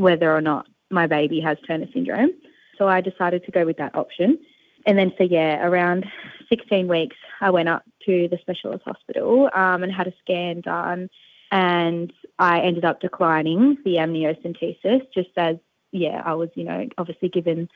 whether 0.00 0.34
or 0.34 0.40
not 0.40 0.66
my 0.90 1.06
baby 1.06 1.40
has 1.40 1.58
Turner 1.66 1.86
syndrome. 1.92 2.30
So 2.78 2.88
I 2.88 3.00
decided 3.00 3.44
to 3.44 3.50
go 3.50 3.66
with 3.66 3.76
that 3.76 3.94
option. 3.94 4.38
And 4.86 4.98
then, 4.98 5.12
so 5.18 5.24
yeah, 5.24 5.64
around 5.64 6.06
16 6.48 6.88
weeks, 6.88 7.16
I 7.40 7.50
went 7.50 7.68
up 7.68 7.84
to 8.06 8.28
the 8.28 8.38
specialist 8.40 8.82
hospital 8.84 9.50
um, 9.54 9.82
and 9.82 9.92
had 9.92 10.08
a 10.08 10.14
scan 10.22 10.62
done. 10.62 11.10
And 11.52 12.12
I 12.38 12.60
ended 12.60 12.84
up 12.84 13.00
declining 13.00 13.76
the 13.84 13.96
amniocentesis 13.96 15.02
just 15.12 15.30
as, 15.36 15.56
yeah, 15.92 16.22
I 16.24 16.34
was, 16.34 16.48
you 16.54 16.64
know, 16.64 16.88
obviously 16.96 17.28
given 17.28 17.68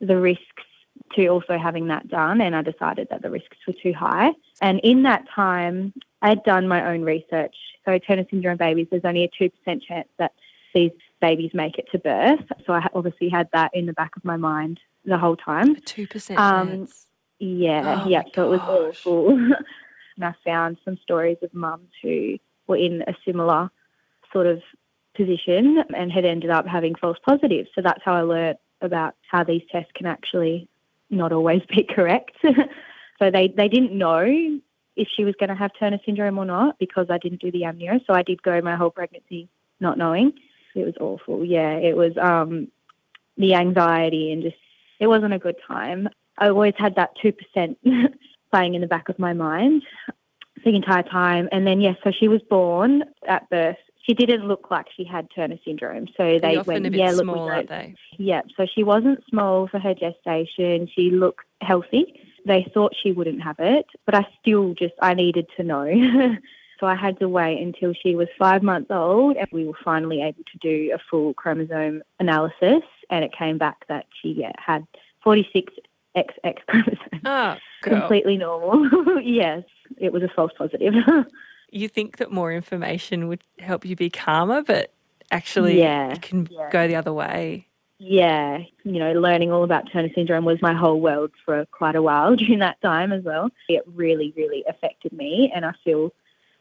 the 0.00 0.18
risks 0.18 0.64
to 1.14 1.26
also 1.28 1.56
having 1.56 1.86
that 1.86 2.08
done. 2.08 2.42
And 2.42 2.54
I 2.54 2.60
decided 2.60 3.08
that 3.10 3.22
the 3.22 3.30
risks 3.30 3.56
were 3.66 3.74
too 3.82 3.94
high. 3.94 4.32
And 4.60 4.80
in 4.80 5.04
that 5.04 5.24
time, 5.34 5.94
I 6.20 6.28
had 6.28 6.42
done 6.44 6.68
my 6.68 6.92
own 6.92 7.02
research. 7.02 7.54
So, 7.86 7.98
Turner 7.98 8.26
syndrome 8.28 8.58
babies, 8.58 8.88
there's 8.90 9.04
only 9.06 9.24
a 9.24 9.42
2% 9.42 9.50
chance 9.82 10.08
that 10.18 10.32
these 10.74 10.90
babies 11.20 11.50
make 11.54 11.78
it 11.78 11.86
to 11.92 11.98
birth. 11.98 12.40
So, 12.66 12.72
I 12.72 12.88
obviously 12.94 13.28
had 13.28 13.48
that 13.52 13.70
in 13.74 13.86
the 13.86 13.92
back 13.92 14.16
of 14.16 14.24
my 14.24 14.36
mind 14.36 14.80
the 15.04 15.18
whole 15.18 15.36
time. 15.36 15.76
Two 15.76 16.06
percent 16.06 16.38
um. 16.38 16.88
Yeah, 17.38 18.02
oh 18.04 18.08
yeah. 18.08 18.22
So 18.34 18.52
it 18.52 18.58
was 18.58 18.60
awful. 18.60 19.30
and 20.16 20.24
I 20.24 20.34
found 20.44 20.76
some 20.84 20.98
stories 21.02 21.38
of 21.42 21.52
mums 21.54 21.88
who 22.02 22.36
were 22.66 22.76
in 22.76 23.02
a 23.02 23.14
similar 23.24 23.70
sort 24.32 24.46
of 24.46 24.62
position 25.16 25.82
and 25.96 26.12
had 26.12 26.24
ended 26.24 26.50
up 26.50 26.66
having 26.66 26.94
false 26.94 27.18
positives. 27.26 27.68
So 27.74 27.80
that's 27.82 28.02
how 28.04 28.14
I 28.14 28.22
learnt 28.22 28.58
about 28.80 29.14
how 29.30 29.44
these 29.44 29.62
tests 29.70 29.90
can 29.94 30.06
actually 30.06 30.68
not 31.08 31.32
always 31.32 31.62
be 31.68 31.82
correct. 31.94 32.32
so 32.42 33.30
they, 33.30 33.48
they 33.48 33.68
didn't 33.68 33.96
know 33.96 34.24
if 34.96 35.08
she 35.16 35.24
was 35.24 35.34
going 35.38 35.48
to 35.48 35.54
have 35.54 35.70
Turner 35.78 35.98
syndrome 36.04 36.38
or 36.38 36.44
not 36.44 36.78
because 36.78 37.06
I 37.10 37.18
didn't 37.18 37.40
do 37.40 37.50
the 37.50 37.62
amnio. 37.62 38.00
So 38.06 38.12
I 38.12 38.22
did 38.22 38.42
go 38.42 38.60
my 38.60 38.76
whole 38.76 38.90
pregnancy 38.90 39.48
not 39.80 39.98
knowing. 39.98 40.32
It 40.74 40.84
was 40.84 40.94
awful. 41.00 41.44
Yeah, 41.44 41.72
it 41.72 41.96
was 41.96 42.12
um, 42.20 42.68
the 43.36 43.54
anxiety 43.54 44.32
and 44.32 44.42
just 44.42 44.56
it 44.98 45.06
wasn't 45.06 45.32
a 45.32 45.38
good 45.38 45.56
time. 45.66 46.08
I 46.38 46.48
always 46.48 46.74
had 46.78 46.94
that 46.96 47.10
2% 47.24 47.76
playing 48.52 48.74
in 48.74 48.80
the 48.80 48.86
back 48.86 49.08
of 49.08 49.18
my 49.18 49.32
mind 49.32 49.82
the 50.64 50.74
entire 50.74 51.02
time. 51.02 51.48
And 51.52 51.66
then, 51.66 51.80
yes, 51.80 51.96
so 52.04 52.10
she 52.10 52.28
was 52.28 52.40
born 52.48 53.04
at 53.26 53.48
birth. 53.50 53.76
She 54.02 54.14
didn't 54.14 54.46
look 54.48 54.70
like 54.70 54.86
she 54.96 55.04
had 55.04 55.28
Turner 55.34 55.56
syndrome. 55.64 56.06
So 56.16 56.38
they 56.40 56.58
went, 56.66 56.94
yeah, 56.94 57.10
look, 57.10 57.24
small, 57.24 57.48
aren't 57.48 57.68
they? 57.68 57.94
Yeah, 58.18 58.42
so 58.56 58.66
she 58.74 58.82
wasn't 58.82 59.22
small 59.28 59.68
for 59.68 59.78
her 59.78 59.94
gestation. 59.94 60.88
She 60.94 61.10
looked 61.10 61.44
healthy. 61.60 62.20
They 62.46 62.66
thought 62.72 62.94
she 63.02 63.12
wouldn't 63.12 63.42
have 63.42 63.56
it, 63.58 63.86
but 64.06 64.14
I 64.14 64.26
still 64.40 64.74
just, 64.74 64.94
I 65.00 65.14
needed 65.14 65.46
to 65.56 65.62
know. 65.62 65.84
so 66.80 66.86
I 66.86 66.96
had 66.96 67.18
to 67.20 67.28
wait 67.28 67.60
until 67.60 67.92
she 67.92 68.16
was 68.16 68.26
five 68.38 68.62
months 68.62 68.90
old 68.90 69.36
and 69.36 69.46
we 69.52 69.66
were 69.66 69.78
finally 69.84 70.22
able 70.22 70.42
to 70.44 70.58
do 70.58 70.92
a 70.94 70.98
full 71.10 71.34
chromosome 71.34 72.02
analysis 72.18 72.82
and 73.10 73.24
it 73.24 73.32
came 73.36 73.58
back 73.58 73.86
that 73.88 74.06
she 74.20 74.32
yeah, 74.32 74.52
had 74.56 74.86
46 75.22 75.72
XX 76.16 76.56
chromosomes. 76.66 77.22
Oh, 77.24 77.56
Completely 77.82 78.36
normal. 78.36 79.20
yes, 79.22 79.62
it 79.98 80.12
was 80.12 80.22
a 80.22 80.28
false 80.28 80.52
positive. 80.56 80.94
you 81.70 81.88
think 81.88 82.16
that 82.16 82.32
more 82.32 82.52
information 82.52 83.28
would 83.28 83.42
help 83.58 83.84
you 83.84 83.94
be 83.94 84.10
calmer, 84.10 84.62
but 84.62 84.92
actually 85.30 85.78
yeah, 85.78 86.12
it 86.12 86.22
can 86.22 86.48
yeah. 86.50 86.68
go 86.70 86.88
the 86.88 86.96
other 86.96 87.12
way. 87.12 87.66
Yeah, 87.98 88.58
you 88.82 88.98
know, 88.98 89.12
learning 89.12 89.52
all 89.52 89.62
about 89.62 89.92
Turner 89.92 90.08
syndrome 90.14 90.46
was 90.46 90.62
my 90.62 90.72
whole 90.72 91.00
world 91.00 91.32
for 91.44 91.66
quite 91.66 91.96
a 91.96 92.02
while 92.02 92.34
during 92.36 92.60
that 92.60 92.80
time 92.80 93.12
as 93.12 93.22
well. 93.24 93.50
It 93.68 93.82
really, 93.86 94.32
really 94.36 94.64
affected 94.66 95.12
me, 95.12 95.52
and 95.54 95.66
I 95.66 95.72
feel 95.84 96.12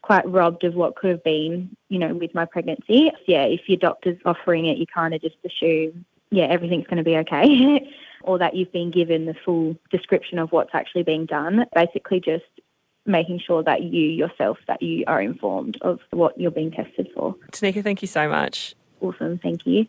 quite 0.02 0.28
robbed 0.30 0.64
of 0.64 0.76
what 0.76 0.96
could 0.96 1.12
have 1.12 1.24
been, 1.24 1.76
you 1.90 2.00
know, 2.00 2.14
with 2.14 2.34
my 2.34 2.46
pregnancy. 2.46 3.12
Yeah, 3.28 3.44
if 3.44 3.62
your 3.68 3.78
doctor's 3.78 4.18
offering 4.26 4.66
it, 4.66 4.78
you 4.78 4.86
kind 4.88 5.14
of 5.14 5.22
just 5.22 5.36
assume 5.46 6.06
yeah, 6.32 6.46
everything's 6.46 6.86
going 6.86 6.98
to 6.98 7.04
be 7.04 7.18
okay, 7.18 7.90
or 8.24 8.38
that 8.38 8.56
you've 8.56 8.72
been 8.72 8.92
given 8.92 9.26
the 9.26 9.36
full 9.46 9.76
description 9.90 10.40
of 10.40 10.52
what's 10.52 10.74
actually 10.74 11.04
being 11.04 11.26
done. 11.26 11.66
Basically, 11.74 12.20
just 12.20 12.46
making 13.06 13.40
sure 13.40 13.64
that 13.64 13.84
you 13.84 14.02
yourself 14.02 14.58
that 14.68 14.82
you 14.82 15.04
are 15.08 15.22
informed 15.22 15.78
of 15.82 16.00
what 16.12 16.40
you're 16.40 16.52
being 16.52 16.72
tested 16.72 17.10
for. 17.16 17.36
Tanika, 17.52 17.84
thank 17.84 18.02
you 18.02 18.08
so 18.08 18.30
much. 18.30 18.76
Awesome, 19.02 19.40
thank 19.40 19.66
you. 19.66 19.88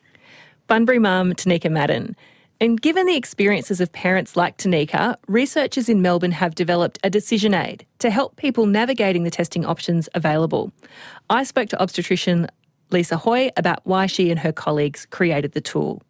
Bunbury 0.66 0.98
mum 0.98 1.34
Tanika 1.34 1.70
Madden. 1.70 2.16
And 2.62 2.80
given 2.80 3.06
the 3.06 3.16
experiences 3.16 3.80
of 3.80 3.90
parents 3.90 4.36
like 4.36 4.58
Tanika, 4.58 5.16
researchers 5.28 5.88
in 5.88 6.02
Melbourne 6.02 6.32
have 6.32 6.54
developed 6.54 6.98
a 7.02 7.08
decision 7.08 7.54
aid 7.54 7.86
to 8.00 8.10
help 8.10 8.36
people 8.36 8.66
navigating 8.66 9.24
the 9.24 9.30
testing 9.30 9.64
options 9.64 10.10
available. 10.14 10.70
I 11.30 11.44
spoke 11.44 11.70
to 11.70 11.80
obstetrician 11.80 12.48
Lisa 12.90 13.16
Hui 13.16 13.50
about 13.56 13.80
why 13.84 14.06
she 14.06 14.30
and 14.30 14.40
her 14.40 14.52
colleagues 14.52 15.06
created 15.06 15.52
the 15.52 15.62
tool 15.62 16.02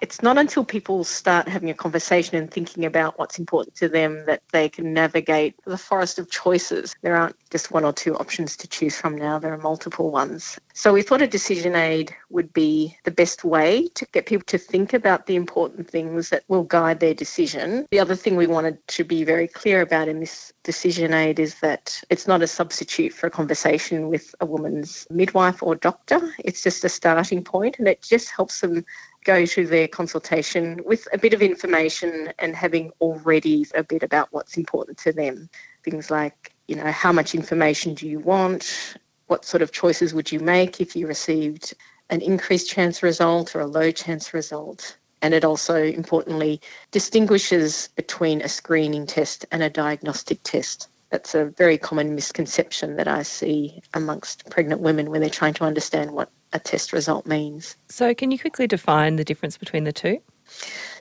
it's 0.00 0.22
not 0.22 0.38
until 0.38 0.64
people 0.64 1.04
start 1.04 1.48
having 1.48 1.70
a 1.70 1.74
conversation 1.74 2.36
and 2.36 2.50
thinking 2.50 2.84
about 2.84 3.18
what's 3.18 3.38
important 3.38 3.74
to 3.76 3.88
them 3.88 4.24
that 4.26 4.42
they 4.52 4.68
can 4.68 4.92
navigate 4.92 5.54
the 5.64 5.78
forest 5.78 6.18
of 6.18 6.30
choices. 6.30 6.94
There 7.02 7.16
aren't 7.16 7.36
just 7.50 7.70
one 7.70 7.84
or 7.84 7.92
two 7.92 8.16
options 8.16 8.56
to 8.58 8.68
choose 8.68 8.96
from 8.96 9.16
now, 9.16 9.38
there 9.38 9.52
are 9.52 9.58
multiple 9.58 10.10
ones. 10.10 10.58
So 10.74 10.92
we 10.92 11.02
thought 11.02 11.22
a 11.22 11.26
decision 11.26 11.74
aid 11.74 12.14
would 12.30 12.52
be 12.52 12.96
the 13.04 13.10
best 13.10 13.42
way 13.42 13.88
to 13.94 14.06
get 14.12 14.26
people 14.26 14.44
to 14.46 14.58
think 14.58 14.92
about 14.92 15.26
the 15.26 15.34
important 15.34 15.90
things 15.90 16.28
that 16.28 16.44
will 16.48 16.62
guide 16.62 17.00
their 17.00 17.14
decision. 17.14 17.86
The 17.90 17.98
other 17.98 18.14
thing 18.14 18.36
we 18.36 18.46
wanted 18.46 18.86
to 18.88 19.04
be 19.04 19.24
very 19.24 19.48
clear 19.48 19.80
about 19.80 20.08
in 20.08 20.20
this 20.20 20.52
decision 20.62 21.12
aid 21.12 21.40
is 21.40 21.56
that 21.60 22.00
it's 22.10 22.28
not 22.28 22.42
a 22.42 22.46
substitute 22.46 23.12
for 23.12 23.26
a 23.26 23.30
conversation 23.30 24.08
with 24.08 24.34
a 24.40 24.46
woman's 24.46 25.06
midwife 25.10 25.62
or 25.62 25.74
doctor. 25.74 26.32
It's 26.44 26.62
just 26.62 26.84
a 26.84 26.88
starting 26.88 27.42
point 27.42 27.78
and 27.78 27.88
it 27.88 28.02
just 28.02 28.30
helps 28.30 28.60
them 28.60 28.84
go 29.28 29.44
to 29.44 29.66
their 29.66 29.86
consultation 29.86 30.80
with 30.86 31.06
a 31.12 31.18
bit 31.18 31.34
of 31.34 31.42
information 31.42 32.32
and 32.38 32.56
having 32.56 32.90
already 33.02 33.66
a 33.74 33.82
bit 33.82 34.02
about 34.02 34.26
what's 34.30 34.56
important 34.56 34.96
to 34.96 35.12
them. 35.12 35.50
Things 35.84 36.10
like, 36.10 36.54
you 36.66 36.74
know, 36.74 36.90
how 36.90 37.12
much 37.12 37.34
information 37.34 37.92
do 37.92 38.08
you 38.08 38.20
want? 38.20 38.96
What 39.26 39.44
sort 39.44 39.60
of 39.60 39.70
choices 39.70 40.14
would 40.14 40.32
you 40.32 40.40
make 40.40 40.80
if 40.80 40.96
you 40.96 41.06
received 41.06 41.74
an 42.08 42.22
increased 42.22 42.70
chance 42.70 43.02
result 43.02 43.54
or 43.54 43.60
a 43.60 43.66
low 43.66 43.90
chance 43.90 44.32
result? 44.32 44.96
And 45.20 45.34
it 45.34 45.44
also 45.44 45.76
importantly 45.76 46.62
distinguishes 46.90 47.90
between 47.96 48.40
a 48.40 48.48
screening 48.48 49.06
test 49.06 49.44
and 49.52 49.62
a 49.62 49.68
diagnostic 49.68 50.42
test. 50.42 50.88
That's 51.10 51.34
a 51.34 51.44
very 51.44 51.76
common 51.76 52.14
misconception 52.14 52.96
that 52.96 53.08
I 53.08 53.24
see 53.24 53.82
amongst 53.92 54.48
pregnant 54.48 54.80
women 54.80 55.10
when 55.10 55.20
they're 55.20 55.28
trying 55.28 55.54
to 55.54 55.64
understand 55.64 56.12
what 56.12 56.30
a 56.52 56.58
test 56.58 56.92
result 56.92 57.26
means. 57.26 57.76
So, 57.88 58.14
can 58.14 58.30
you 58.30 58.38
quickly 58.38 58.66
define 58.66 59.16
the 59.16 59.24
difference 59.24 59.56
between 59.56 59.84
the 59.84 59.92
two? 59.92 60.18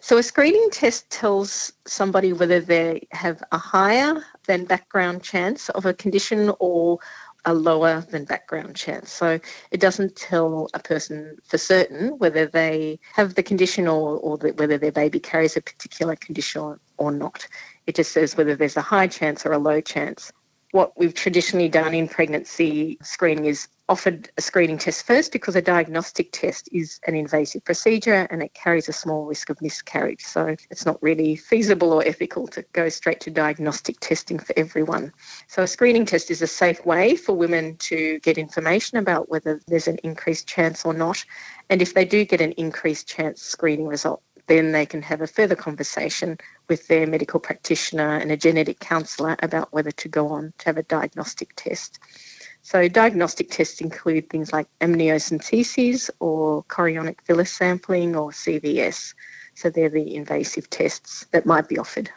So, 0.01 0.18
a 0.18 0.24
screening 0.24 0.70
test 0.72 1.10
tells 1.10 1.72
somebody 1.86 2.34
whether 2.34 2.60
they 2.60 3.08
have 3.12 3.42
a 3.51 3.58
higher 3.58 4.24
than 4.46 4.66
background 4.66 5.24
chance 5.24 5.70
of 5.70 5.86
a 5.86 5.94
condition 5.94 6.51
or 6.60 7.00
a 7.46 7.54
lower 7.54 8.06
than 8.12 8.25
background 8.25 8.75
chance. 8.75 9.12
So, 9.12 9.39
it 9.72 9.80
doesn't 9.80 10.16
tell 10.16 10.70
a 10.74 10.80
person 10.80 11.38
for 11.46 11.58
certain 11.58 12.18
whether 12.18 12.46
they 12.46 13.00
have 13.13 13.36
the 13.36 13.44
condition 13.44 13.88
or, 13.88 14.18
or 14.18 14.38
the, 14.38 14.51
whether 14.54 14.77
their 14.77 14.92
baby 14.92 15.20
carries 15.20 15.56
a 15.56 15.62
particular 15.62 16.16
condition 16.16 16.62
or, 16.62 16.80
or 16.98 17.12
not. 17.12 17.48
It 17.86 17.96
just 17.96 18.12
says 18.12 18.36
whether 18.36 18.56
there's 18.56 18.77
a 18.77 18.82
high 18.82 19.08
chance 19.08 19.46
or 19.46 19.54
a 19.54 19.58
low 19.58 19.82
chance 19.82 20.32
what 20.72 20.98
we've 20.98 21.13
traditionally 21.13 21.70
done 21.70 21.94
in 21.94 22.08
pregnancy 22.08 22.98
screening 23.01 23.46
is 23.46 23.68
offered 23.89 24.29
a 24.38 24.41
screening 24.41 24.77
test 24.77 25.06
first 25.06 25.32
because 25.32 25.56
a 25.56 25.62
diagnostic 25.62 26.32
test 26.32 26.67
is 26.72 27.00
an 27.08 27.15
invasive 27.15 27.63
procedure 27.63 28.27
and 28.29 28.44
it 28.44 28.53
carries 28.53 28.89
a 28.89 28.94
small 28.94 29.25
risk 29.25 29.50
of 29.50 29.62
miscarriage. 29.62 30.24
So 30.24 30.56
it's 30.70 30.86
not 30.86 31.01
really 31.01 31.36
feasible 31.36 31.94
or 31.94 32.06
ethical 32.06 32.48
to 32.48 32.63
go 32.74 32.89
straight 32.89 33.22
to 33.22 33.32
diagnostic 33.32 34.00
testing 34.01 34.39
for 34.39 34.53
everyone. 34.58 35.13
So 35.48 35.63
a 35.63 35.67
screening 35.67 36.06
test 36.06 36.29
is 36.29 36.41
a 36.41 36.48
safe 36.48 36.86
way 36.86 37.15
for 37.15 37.34
women 37.34 37.77
to 37.77 38.20
get 38.20 38.38
information 38.38 38.98
about 38.98 39.29
whether 39.29 39.62
there's 39.67 39.88
an 39.88 40.00
increased 40.03 40.48
chance 40.48 40.84
or 40.84 40.94
not. 40.94 41.24
And 41.70 41.82
if 41.82 41.94
they 41.94 42.06
do 42.06 42.25
get 42.25 42.41
an 42.41 42.51
increased 42.53 43.08
chance 43.08 43.41
screening 43.41 43.88
result, 43.88 44.22
then 44.48 44.72
they 44.72 44.86
can 44.86 45.01
have 45.01 45.22
a 45.22 45.27
further 45.27 45.56
conversation 45.56 46.38
with 46.70 46.88
their 46.88 47.06
medical 47.06 47.39
practitioner 47.39 48.17
and 48.17 48.32
a 48.32 48.38
genetic 48.38 48.79
counsellor 48.79 49.36
about 49.44 49.72
whether 49.74 49.91
to 49.91 50.10
go 50.10 50.29
on 50.29 50.53
to 50.58 50.65
have 50.65 50.77
a 50.77 50.84
diagnostic 50.84 51.53
test. 51.56 52.00
So, 52.67 52.89
diagnostic 52.89 53.50
tests 53.50 53.79
include 53.79 54.29
things 54.29 54.51
like 54.51 54.67
amniocentesis 54.81 56.09
or 56.19 56.65
chorionic 56.65 57.15
villus 57.25 57.47
sampling 57.47 58.13
or 58.13 58.31
CVS. 58.31 59.13
So, 59.55 59.69
they're 59.69 59.88
the 59.88 60.13
invasive 60.13 60.69
tests 60.69 61.25
that 61.31 61.45
might 61.45 61.69
be 61.69 61.77
offered. 61.77 62.09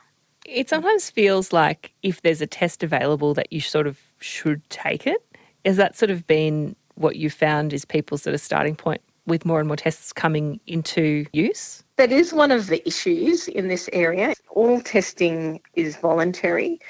It 0.45 0.69
sometimes 0.69 1.09
feels 1.09 1.52
like 1.52 1.92
if 2.02 2.23
there's 2.23 2.40
a 2.40 2.49
test 2.49 2.83
available 2.83 3.33
that 3.35 3.52
you 3.52 3.61
sort 3.61 3.87
of 3.87 4.00
should 4.19 4.69
take 4.71 5.07
it. 5.07 5.25
Has 5.64 5.76
that 5.76 5.97
sort 5.97 6.11
of 6.11 6.26
been 6.26 6.75
what 6.97 7.14
you 7.14 7.30
found 7.30 7.73
is 7.73 7.85
people's 7.85 8.23
sort 8.23 8.35
of 8.35 8.40
starting 8.40 8.75
point 8.75 9.02
with 9.26 9.45
more 9.47 9.61
and 9.61 9.69
more 9.69 9.76
tests 9.76 10.12
coming 10.12 10.59
into 10.66 11.26
use? 11.33 11.85
That 11.97 12.11
is 12.11 12.33
one 12.33 12.50
of 12.50 12.66
the 12.66 12.85
issues 12.88 13.47
in 13.47 13.69
this 13.69 13.88
area. 13.92 14.35
All 14.49 14.80
testing 14.80 15.61
is 15.75 15.97
voluntary. 15.97 16.80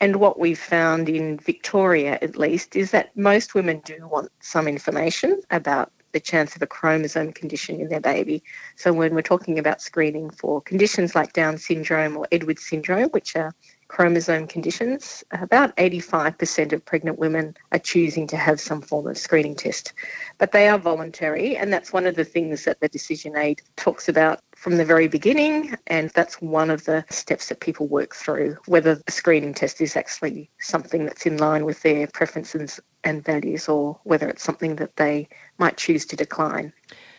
And 0.00 0.16
what 0.16 0.38
we've 0.38 0.58
found 0.58 1.08
in 1.08 1.38
Victoria, 1.38 2.18
at 2.20 2.36
least, 2.36 2.76
is 2.76 2.90
that 2.90 3.16
most 3.16 3.54
women 3.54 3.80
do 3.84 4.06
want 4.06 4.30
some 4.40 4.68
information 4.68 5.40
about 5.50 5.90
the 6.12 6.20
chance 6.20 6.56
of 6.56 6.62
a 6.62 6.66
chromosome 6.66 7.32
condition 7.32 7.80
in 7.80 7.88
their 7.88 8.00
baby. 8.00 8.42
So, 8.76 8.92
when 8.92 9.14
we're 9.14 9.22
talking 9.22 9.58
about 9.58 9.82
screening 9.82 10.30
for 10.30 10.62
conditions 10.62 11.14
like 11.14 11.32
Down 11.32 11.58
syndrome 11.58 12.16
or 12.16 12.26
Edwards 12.32 12.64
syndrome, 12.64 13.10
which 13.10 13.36
are 13.36 13.54
chromosome 13.88 14.46
conditions, 14.46 15.24
about 15.32 15.76
85% 15.76 16.72
of 16.72 16.84
pregnant 16.84 17.18
women 17.18 17.54
are 17.72 17.78
choosing 17.78 18.26
to 18.28 18.36
have 18.36 18.60
some 18.60 18.80
form 18.80 19.06
of 19.06 19.18
screening 19.18 19.54
test. 19.54 19.92
But 20.38 20.52
they 20.52 20.68
are 20.68 20.78
voluntary, 20.78 21.56
and 21.56 21.72
that's 21.72 21.92
one 21.92 22.06
of 22.06 22.16
the 22.16 22.24
things 22.24 22.64
that 22.64 22.80
the 22.80 22.88
decision 22.88 23.36
aid 23.36 23.60
talks 23.76 24.08
about 24.08 24.40
from 24.66 24.78
the 24.78 24.84
very 24.84 25.06
beginning, 25.06 25.76
and 25.86 26.10
that's 26.10 26.42
one 26.42 26.70
of 26.70 26.86
the 26.86 27.04
steps 27.08 27.50
that 27.50 27.60
people 27.60 27.86
work 27.86 28.16
through 28.16 28.56
whether 28.66 28.96
the 28.96 29.12
screening 29.12 29.54
test 29.54 29.80
is 29.80 29.94
actually 29.94 30.50
something 30.58 31.04
that's 31.04 31.24
in 31.24 31.36
line 31.36 31.64
with 31.64 31.80
their 31.82 32.08
preferences 32.08 32.80
and 33.04 33.24
values 33.24 33.68
or 33.68 33.96
whether 34.02 34.28
it's 34.28 34.42
something 34.42 34.74
that 34.74 34.96
they 34.96 35.28
might 35.58 35.76
choose 35.76 36.04
to 36.04 36.16
decline. 36.16 36.72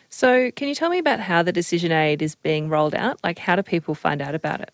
So, 0.09 0.51
can 0.57 0.67
you 0.67 0.75
tell 0.75 0.89
me 0.89 0.97
about 0.97 1.21
how 1.21 1.41
the 1.41 1.53
decision 1.53 1.93
aid 1.93 2.21
is 2.21 2.35
being 2.35 2.67
rolled 2.67 2.93
out? 2.93 3.17
Like, 3.23 3.39
how 3.39 3.55
do 3.55 3.63
people 3.63 3.95
find 3.95 4.21
out 4.21 4.35
about 4.35 4.59
it? 4.59 4.71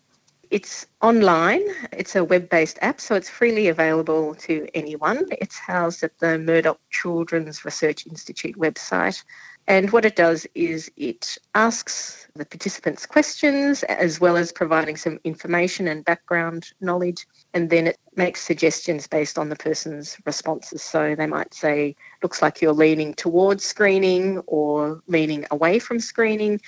It's 0.50 0.84
online. 1.00 1.62
It's 1.92 2.16
a 2.16 2.24
web 2.24 2.48
based 2.48 2.80
app, 2.82 3.00
so 3.00 3.14
it's 3.14 3.30
freely 3.30 3.68
available 3.68 4.34
to 4.46 4.66
anyone. 4.74 5.26
It's 5.40 5.58
housed 5.60 6.02
at 6.02 6.18
the 6.18 6.40
Murdoch 6.40 6.80
Children's 6.90 7.64
Research 7.64 8.04
Institute 8.08 8.56
website. 8.56 9.22
And 9.66 9.90
what 9.92 10.04
it 10.04 10.14
does 10.14 10.46
is 10.54 10.90
it 10.96 11.38
asks 11.54 12.28
the 12.34 12.44
participants 12.44 13.06
questions 13.06 13.82
as 13.84 14.20
well 14.20 14.36
as 14.36 14.52
providing 14.52 14.96
some 14.96 15.18
information 15.24 15.88
and 15.88 16.04
background 16.04 16.66
knowledge. 16.82 17.26
And 17.54 17.70
then 17.70 17.86
it 17.86 17.98
makes 18.14 18.42
suggestions 18.42 19.06
based 19.06 19.38
on 19.38 19.48
the 19.48 19.56
person's 19.56 20.18
responses. 20.26 20.82
So 20.82 21.14
they 21.14 21.26
might 21.26 21.54
say, 21.54 21.96
looks 22.22 22.42
like 22.42 22.60
you're 22.60 22.74
leaning 22.74 23.14
towards 23.14 23.64
screening 23.64 24.38
or 24.46 25.00
leaning 25.06 25.46
away 25.50 25.78
from 25.78 25.98
screening. 25.98 26.60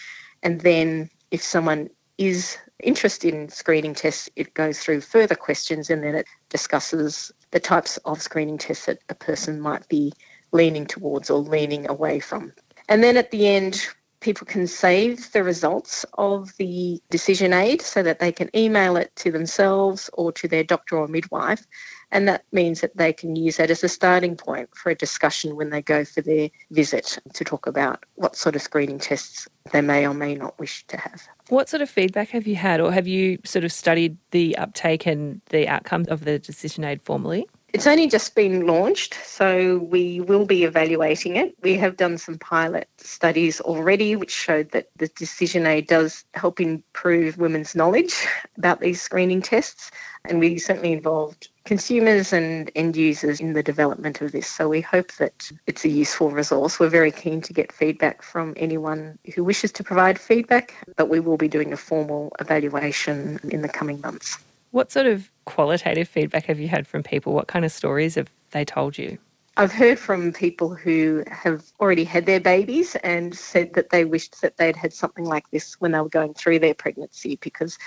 And 0.42 0.62
then 0.62 1.10
if 1.30 1.42
someone 1.42 1.90
is 2.16 2.56
interested 2.82 3.34
in 3.34 3.50
screening 3.50 3.94
tests, 3.94 4.30
it 4.36 4.54
goes 4.54 4.80
through 4.80 5.02
further 5.02 5.34
questions 5.34 5.90
and 5.90 6.02
then 6.02 6.14
it 6.14 6.26
discusses 6.48 7.30
the 7.50 7.60
types 7.60 7.98
of 8.06 8.22
screening 8.22 8.56
tests 8.56 8.86
that 8.86 9.00
a 9.10 9.14
person 9.14 9.60
might 9.60 9.86
be 9.88 10.14
leaning 10.52 10.86
towards 10.86 11.28
or 11.28 11.40
leaning 11.40 11.86
away 11.90 12.20
from. 12.20 12.52
And 12.88 13.02
then 13.02 13.16
at 13.16 13.30
the 13.30 13.48
end, 13.48 13.86
people 14.20 14.46
can 14.46 14.66
save 14.66 15.30
the 15.32 15.44
results 15.44 16.04
of 16.14 16.56
the 16.56 17.00
decision 17.10 17.52
aid 17.52 17.82
so 17.82 18.02
that 18.02 18.18
they 18.18 18.32
can 18.32 18.50
email 18.56 18.96
it 18.96 19.14
to 19.16 19.30
themselves 19.30 20.10
or 20.14 20.32
to 20.32 20.48
their 20.48 20.64
doctor 20.64 20.96
or 20.96 21.06
midwife. 21.06 21.66
And 22.12 22.26
that 22.28 22.44
means 22.52 22.80
that 22.80 22.96
they 22.96 23.12
can 23.12 23.36
use 23.36 23.56
that 23.56 23.70
as 23.70 23.84
a 23.84 23.88
starting 23.88 24.36
point 24.36 24.68
for 24.74 24.90
a 24.90 24.94
discussion 24.94 25.56
when 25.56 25.70
they 25.70 25.82
go 25.82 26.04
for 26.04 26.22
their 26.22 26.48
visit 26.70 27.18
to 27.34 27.44
talk 27.44 27.66
about 27.66 28.04
what 28.14 28.36
sort 28.36 28.56
of 28.56 28.62
screening 28.62 28.98
tests 28.98 29.48
they 29.72 29.80
may 29.80 30.06
or 30.06 30.14
may 30.14 30.34
not 30.34 30.58
wish 30.58 30.86
to 30.86 30.96
have. 30.96 31.22
What 31.48 31.68
sort 31.68 31.82
of 31.82 31.90
feedback 31.90 32.30
have 32.30 32.46
you 32.46 32.56
had, 32.56 32.80
or 32.80 32.92
have 32.92 33.06
you 33.08 33.38
sort 33.44 33.64
of 33.64 33.72
studied 33.72 34.16
the 34.30 34.56
uptake 34.56 35.06
and 35.06 35.40
the 35.50 35.68
outcomes 35.68 36.08
of 36.08 36.24
the 36.24 36.38
decision 36.38 36.84
aid 36.84 37.02
formally? 37.02 37.46
It's 37.76 37.86
only 37.86 38.06
just 38.06 38.34
been 38.34 38.66
launched, 38.66 39.12
so 39.22 39.80
we 39.90 40.20
will 40.20 40.46
be 40.46 40.64
evaluating 40.64 41.36
it. 41.36 41.54
We 41.60 41.74
have 41.74 41.98
done 41.98 42.16
some 42.16 42.38
pilot 42.38 42.88
studies 42.96 43.60
already, 43.60 44.16
which 44.16 44.30
showed 44.30 44.70
that 44.70 44.88
the 44.96 45.08
decision 45.08 45.66
aid 45.66 45.86
does 45.86 46.24
help 46.32 46.58
improve 46.58 47.36
women's 47.36 47.74
knowledge 47.74 48.14
about 48.56 48.80
these 48.80 49.02
screening 49.02 49.42
tests. 49.42 49.90
And 50.24 50.40
we 50.40 50.56
certainly 50.56 50.92
involved 50.92 51.50
consumers 51.66 52.32
and 52.32 52.70
end 52.74 52.96
users 52.96 53.40
in 53.40 53.52
the 53.52 53.62
development 53.62 54.22
of 54.22 54.32
this. 54.32 54.46
So 54.46 54.70
we 54.70 54.80
hope 54.80 55.12
that 55.16 55.50
it's 55.66 55.84
a 55.84 55.90
useful 55.90 56.30
resource. 56.30 56.80
We're 56.80 56.88
very 56.88 57.12
keen 57.12 57.42
to 57.42 57.52
get 57.52 57.72
feedback 57.72 58.22
from 58.22 58.54
anyone 58.56 59.18
who 59.34 59.44
wishes 59.44 59.70
to 59.72 59.84
provide 59.84 60.18
feedback, 60.18 60.72
but 60.96 61.10
we 61.10 61.20
will 61.20 61.36
be 61.36 61.46
doing 61.46 61.74
a 61.74 61.76
formal 61.76 62.34
evaluation 62.40 63.38
in 63.50 63.60
the 63.60 63.68
coming 63.68 64.00
months. 64.00 64.38
What 64.76 64.92
sort 64.92 65.06
of 65.06 65.32
qualitative 65.46 66.06
feedback 66.06 66.44
have 66.44 66.60
you 66.60 66.68
had 66.68 66.86
from 66.86 67.02
people? 67.02 67.32
What 67.32 67.48
kind 67.48 67.64
of 67.64 67.72
stories 67.72 68.16
have 68.16 68.28
they 68.50 68.62
told 68.62 68.98
you? 68.98 69.16
I've 69.56 69.72
heard 69.72 69.98
from 69.98 70.34
people 70.34 70.74
who 70.74 71.24
have 71.30 71.64
already 71.80 72.04
had 72.04 72.26
their 72.26 72.40
babies 72.40 72.94
and 72.96 73.34
said 73.34 73.72
that 73.72 73.88
they 73.88 74.04
wished 74.04 74.42
that 74.42 74.58
they'd 74.58 74.76
had 74.76 74.92
something 74.92 75.24
like 75.24 75.50
this 75.50 75.80
when 75.80 75.92
they 75.92 76.00
were 76.00 76.10
going 76.10 76.34
through 76.34 76.58
their 76.58 76.74
pregnancy 76.74 77.38
because 77.40 77.78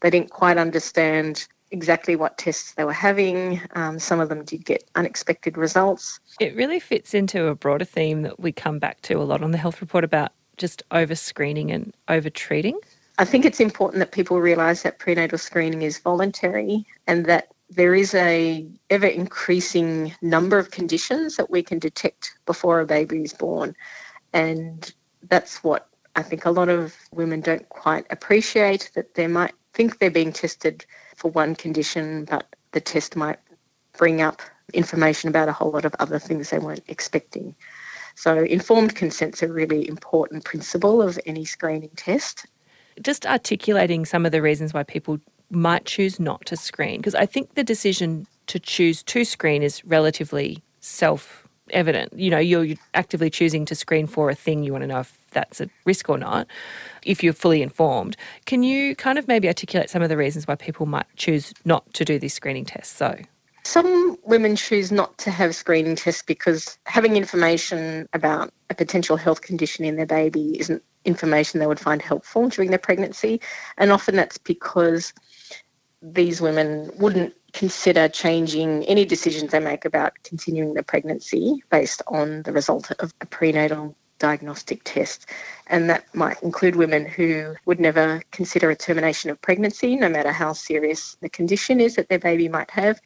they 0.00 0.08
didn't 0.08 0.30
quite 0.30 0.56
understand 0.56 1.46
exactly 1.70 2.16
what 2.16 2.38
tests 2.38 2.72
they 2.72 2.84
were 2.84 2.94
having. 2.94 3.60
Um, 3.74 3.98
some 3.98 4.18
of 4.18 4.30
them 4.30 4.42
did 4.42 4.64
get 4.64 4.88
unexpected 4.94 5.58
results. 5.58 6.18
It 6.40 6.56
really 6.56 6.80
fits 6.80 7.12
into 7.12 7.48
a 7.48 7.54
broader 7.54 7.84
theme 7.84 8.22
that 8.22 8.40
we 8.40 8.52
come 8.52 8.78
back 8.78 9.02
to 9.02 9.18
a 9.18 9.24
lot 9.24 9.42
on 9.42 9.50
the 9.50 9.58
health 9.58 9.82
report 9.82 10.02
about 10.02 10.32
just 10.56 10.82
over 10.92 11.14
screening 11.14 11.70
and 11.70 11.92
over 12.08 12.30
treating. 12.30 12.80
I 13.18 13.24
think 13.24 13.44
it's 13.44 13.58
important 13.58 13.98
that 13.98 14.12
people 14.12 14.40
realise 14.40 14.82
that 14.82 15.00
prenatal 15.00 15.38
screening 15.38 15.82
is 15.82 15.98
voluntary 15.98 16.86
and 17.08 17.26
that 17.26 17.48
there 17.68 17.94
is 17.94 18.14
a 18.14 18.64
ever 18.90 19.08
increasing 19.08 20.14
number 20.22 20.56
of 20.56 20.70
conditions 20.70 21.34
that 21.36 21.50
we 21.50 21.62
can 21.62 21.80
detect 21.80 22.38
before 22.46 22.80
a 22.80 22.86
baby 22.86 23.22
is 23.22 23.32
born. 23.32 23.74
And 24.32 24.92
that's 25.28 25.64
what 25.64 25.88
I 26.14 26.22
think 26.22 26.44
a 26.44 26.52
lot 26.52 26.68
of 26.68 26.94
women 27.10 27.40
don't 27.40 27.68
quite 27.70 28.06
appreciate 28.10 28.92
that 28.94 29.14
they 29.14 29.26
might 29.26 29.54
think 29.74 29.98
they're 29.98 30.10
being 30.10 30.32
tested 30.32 30.86
for 31.16 31.32
one 31.32 31.56
condition, 31.56 32.24
but 32.24 32.46
the 32.70 32.80
test 32.80 33.16
might 33.16 33.38
bring 33.96 34.22
up 34.22 34.40
information 34.74 35.28
about 35.28 35.48
a 35.48 35.52
whole 35.52 35.72
lot 35.72 35.84
of 35.84 35.94
other 35.98 36.20
things 36.20 36.50
they 36.50 36.58
weren't 36.60 36.84
expecting. 36.86 37.56
So 38.14 38.44
informed 38.44 38.94
consent's 38.94 39.42
a 39.42 39.52
really 39.52 39.88
important 39.88 40.44
principle 40.44 41.02
of 41.02 41.18
any 41.26 41.44
screening 41.44 41.90
test 41.96 42.46
just 43.02 43.26
articulating 43.26 44.04
some 44.04 44.26
of 44.26 44.32
the 44.32 44.42
reasons 44.42 44.74
why 44.74 44.82
people 44.82 45.18
might 45.50 45.84
choose 45.84 46.20
not 46.20 46.44
to 46.46 46.56
screen, 46.56 46.98
because 46.98 47.14
I 47.14 47.26
think 47.26 47.54
the 47.54 47.64
decision 47.64 48.26
to 48.48 48.58
choose 48.58 49.02
to 49.04 49.24
screen 49.24 49.62
is 49.62 49.84
relatively 49.84 50.62
self 50.80 51.46
evident. 51.70 52.18
You 52.18 52.30
know, 52.30 52.38
you're 52.38 52.76
actively 52.94 53.30
choosing 53.30 53.64
to 53.66 53.74
screen 53.74 54.06
for 54.06 54.30
a 54.30 54.34
thing 54.34 54.62
you 54.62 54.72
want 54.72 54.82
to 54.82 54.88
know 54.88 55.00
if 55.00 55.18
that's 55.30 55.60
a 55.60 55.68
risk 55.84 56.08
or 56.08 56.18
not, 56.18 56.46
if 57.04 57.22
you're 57.22 57.32
fully 57.32 57.62
informed. 57.62 58.16
Can 58.46 58.62
you 58.62 58.96
kind 58.96 59.18
of 59.18 59.28
maybe 59.28 59.48
articulate 59.48 59.90
some 59.90 60.02
of 60.02 60.08
the 60.08 60.16
reasons 60.16 60.46
why 60.46 60.54
people 60.54 60.86
might 60.86 61.06
choose 61.16 61.52
not 61.64 61.92
to 61.94 62.04
do 62.04 62.18
these 62.18 62.34
screening 62.34 62.64
tests? 62.64 62.96
So, 62.96 63.18
some 63.68 64.16
women 64.24 64.56
choose 64.56 64.90
not 64.90 65.18
to 65.18 65.30
have 65.30 65.54
screening 65.54 65.94
tests 65.94 66.22
because 66.22 66.78
having 66.86 67.16
information 67.16 68.08
about 68.14 68.50
a 68.70 68.74
potential 68.74 69.18
health 69.18 69.42
condition 69.42 69.84
in 69.84 69.96
their 69.96 70.06
baby 70.06 70.58
isn't 70.58 70.82
information 71.04 71.60
they 71.60 71.66
would 71.66 71.78
find 71.78 72.00
helpful 72.00 72.48
during 72.48 72.70
their 72.70 72.78
pregnancy. 72.78 73.42
And 73.76 73.92
often 73.92 74.16
that's 74.16 74.38
because 74.38 75.12
these 76.00 76.40
women 76.40 76.90
wouldn't 76.98 77.34
consider 77.52 78.08
changing 78.08 78.84
any 78.84 79.04
decisions 79.04 79.52
they 79.52 79.60
make 79.60 79.84
about 79.84 80.14
continuing 80.24 80.72
the 80.72 80.82
pregnancy 80.82 81.62
based 81.70 82.00
on 82.06 82.44
the 82.44 82.52
result 82.52 82.90
of 83.00 83.12
a 83.20 83.26
prenatal 83.26 83.94
diagnostic 84.18 84.80
test. 84.84 85.26
And 85.66 85.90
that 85.90 86.04
might 86.14 86.42
include 86.42 86.76
women 86.76 87.06
who 87.06 87.54
would 87.66 87.80
never 87.80 88.22
consider 88.32 88.70
a 88.70 88.76
termination 88.76 89.30
of 89.30 89.40
pregnancy, 89.42 89.94
no 89.94 90.08
matter 90.08 90.32
how 90.32 90.54
serious 90.54 91.16
the 91.20 91.28
condition 91.28 91.80
is 91.80 91.96
that 91.96 92.08
their 92.08 92.18
baby 92.18 92.48
might 92.48 92.70
have. 92.70 93.00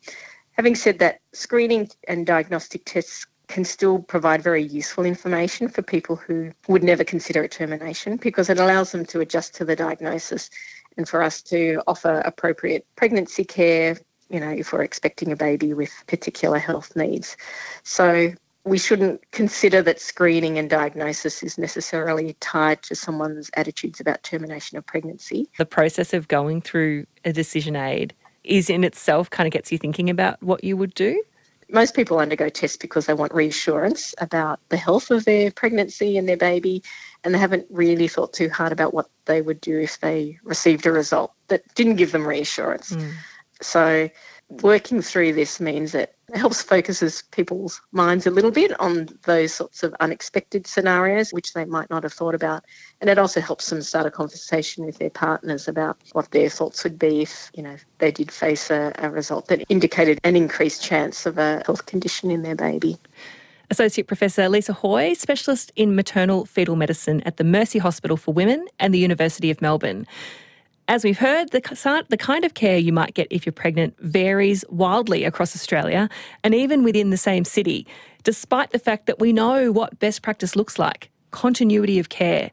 Having 0.52 0.74
said 0.74 0.98
that, 0.98 1.20
screening 1.32 1.88
and 2.08 2.26
diagnostic 2.26 2.84
tests 2.84 3.26
can 3.48 3.64
still 3.64 3.98
provide 3.98 4.42
very 4.42 4.62
useful 4.62 5.04
information 5.04 5.68
for 5.68 5.82
people 5.82 6.16
who 6.16 6.50
would 6.68 6.82
never 6.82 7.04
consider 7.04 7.42
a 7.42 7.48
termination 7.48 8.16
because 8.16 8.48
it 8.48 8.58
allows 8.58 8.92
them 8.92 9.04
to 9.04 9.20
adjust 9.20 9.54
to 9.54 9.64
the 9.64 9.76
diagnosis 9.76 10.48
and 10.96 11.08
for 11.08 11.22
us 11.22 11.42
to 11.42 11.82
offer 11.86 12.22
appropriate 12.24 12.86
pregnancy 12.96 13.44
care, 13.44 13.96
you 14.30 14.40
know, 14.40 14.50
if 14.50 14.72
we're 14.72 14.82
expecting 14.82 15.32
a 15.32 15.36
baby 15.36 15.74
with 15.74 15.92
particular 16.06 16.58
health 16.58 16.94
needs. 16.96 17.36
So 17.82 18.32
we 18.64 18.78
shouldn't 18.78 19.20
consider 19.32 19.82
that 19.82 20.00
screening 20.00 20.58
and 20.58 20.70
diagnosis 20.70 21.42
is 21.42 21.58
necessarily 21.58 22.34
tied 22.40 22.82
to 22.84 22.94
someone's 22.94 23.50
attitudes 23.54 24.00
about 24.00 24.22
termination 24.22 24.78
of 24.78 24.86
pregnancy. 24.86 25.48
The 25.58 25.66
process 25.66 26.14
of 26.14 26.28
going 26.28 26.62
through 26.62 27.06
a 27.24 27.32
decision 27.32 27.74
aid 27.76 28.14
is 28.44 28.70
in 28.70 28.84
itself 28.84 29.30
kind 29.30 29.46
of 29.46 29.52
gets 29.52 29.70
you 29.70 29.78
thinking 29.78 30.10
about 30.10 30.42
what 30.42 30.64
you 30.64 30.76
would 30.76 30.94
do 30.94 31.22
most 31.72 31.94
people 31.94 32.18
undergo 32.18 32.48
tests 32.48 32.76
because 32.76 33.06
they 33.06 33.14
want 33.14 33.32
reassurance 33.32 34.14
about 34.18 34.60
the 34.68 34.76
health 34.76 35.10
of 35.10 35.24
their 35.24 35.50
pregnancy 35.50 36.18
and 36.18 36.28
their 36.28 36.36
baby, 36.36 36.82
and 37.24 37.34
they 37.34 37.38
haven't 37.38 37.66
really 37.70 38.06
thought 38.06 38.32
too 38.34 38.50
hard 38.50 38.72
about 38.72 38.92
what 38.92 39.08
they 39.24 39.40
would 39.40 39.60
do 39.60 39.80
if 39.80 39.98
they 40.00 40.38
received 40.44 40.86
a 40.86 40.92
result 40.92 41.32
that 41.48 41.62
didn't 41.74 41.96
give 41.96 42.12
them 42.12 42.26
reassurance. 42.26 42.90
Mm. 42.90 43.12
So, 43.62 44.10
working 44.50 45.00
through 45.00 45.32
this 45.32 45.60
means 45.60 45.92
that 45.92 46.14
It 46.32 46.38
helps 46.38 46.62
focuses 46.62 47.24
people's 47.30 47.82
minds 47.92 48.26
a 48.26 48.30
little 48.30 48.50
bit 48.50 48.78
on 48.80 49.06
those 49.26 49.52
sorts 49.52 49.82
of 49.82 49.94
unexpected 50.00 50.66
scenarios 50.66 51.30
which 51.30 51.52
they 51.52 51.66
might 51.66 51.90
not 51.90 52.04
have 52.04 52.12
thought 52.14 52.34
about. 52.34 52.64
And 53.02 53.10
it 53.10 53.18
also 53.18 53.38
helps 53.42 53.68
them 53.68 53.82
start 53.82 54.06
a 54.06 54.10
conversation 54.10 54.86
with 54.86 54.96
their 54.96 55.10
partners 55.10 55.68
about 55.68 55.98
what 56.12 56.30
their 56.30 56.48
thoughts 56.48 56.84
would 56.84 56.98
be 56.98 57.20
if, 57.20 57.50
you 57.54 57.62
know, 57.62 57.76
they 57.98 58.10
did 58.10 58.30
face 58.30 58.70
a, 58.70 58.92
a 58.98 59.10
result 59.10 59.48
that 59.48 59.62
indicated 59.68 60.20
an 60.24 60.34
increased 60.34 60.82
chance 60.82 61.26
of 61.26 61.36
a 61.36 61.62
health 61.66 61.84
condition 61.84 62.30
in 62.30 62.40
their 62.40 62.56
baby. 62.56 62.96
Associate 63.70 64.06
Professor 64.06 64.48
Lisa 64.48 64.72
Hui, 64.72 65.14
specialist 65.14 65.70
in 65.76 65.94
maternal 65.94 66.46
fetal 66.46 66.76
medicine 66.76 67.20
at 67.22 67.36
the 67.36 67.44
Mercy 67.44 67.78
Hospital 67.78 68.16
for 68.16 68.32
Women 68.32 68.66
and 68.78 68.94
the 68.94 68.98
University 68.98 69.50
of 69.50 69.60
Melbourne. 69.60 70.06
As 70.88 71.04
we've 71.04 71.18
heard, 71.18 71.50
the, 71.50 72.04
the 72.08 72.16
kind 72.16 72.44
of 72.44 72.54
care 72.54 72.76
you 72.76 72.92
might 72.92 73.14
get 73.14 73.28
if 73.30 73.46
you're 73.46 73.52
pregnant 73.52 73.98
varies 74.00 74.64
wildly 74.68 75.24
across 75.24 75.54
Australia 75.54 76.08
and 76.42 76.54
even 76.54 76.82
within 76.82 77.10
the 77.10 77.16
same 77.16 77.44
city, 77.44 77.86
despite 78.24 78.70
the 78.70 78.78
fact 78.78 79.06
that 79.06 79.20
we 79.20 79.32
know 79.32 79.70
what 79.70 79.98
best 80.00 80.22
practice 80.22 80.56
looks 80.56 80.78
like 80.78 81.10
continuity 81.30 81.98
of 81.98 82.10
care. 82.10 82.50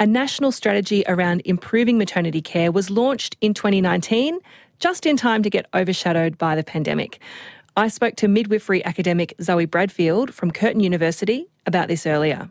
A 0.00 0.06
national 0.06 0.52
strategy 0.52 1.04
around 1.06 1.42
improving 1.44 1.98
maternity 1.98 2.42
care 2.42 2.70
was 2.72 2.90
launched 2.90 3.36
in 3.40 3.54
2019, 3.54 4.38
just 4.80 5.06
in 5.06 5.16
time 5.16 5.42
to 5.42 5.50
get 5.50 5.66
overshadowed 5.72 6.36
by 6.36 6.54
the 6.54 6.64
pandemic. 6.64 7.20
I 7.76 7.88
spoke 7.88 8.16
to 8.16 8.28
midwifery 8.28 8.84
academic 8.84 9.34
Zoe 9.40 9.66
Bradfield 9.66 10.34
from 10.34 10.50
Curtin 10.50 10.80
University 10.80 11.46
about 11.64 11.86
this 11.86 12.06
earlier. 12.06 12.50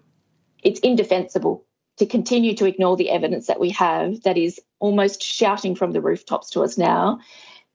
It's 0.64 0.80
indefensible 0.80 1.67
to 1.98 2.06
continue 2.06 2.56
to 2.56 2.66
ignore 2.66 2.96
the 2.96 3.10
evidence 3.10 3.48
that 3.48 3.60
we 3.60 3.70
have 3.72 4.22
that 4.24 4.38
is 4.38 4.60
almost 4.80 5.22
shouting 5.22 5.76
from 5.76 5.92
the 5.92 6.02
rooftops 6.02 6.50
to 6.52 6.64
us 6.64 6.78
now 6.78 7.20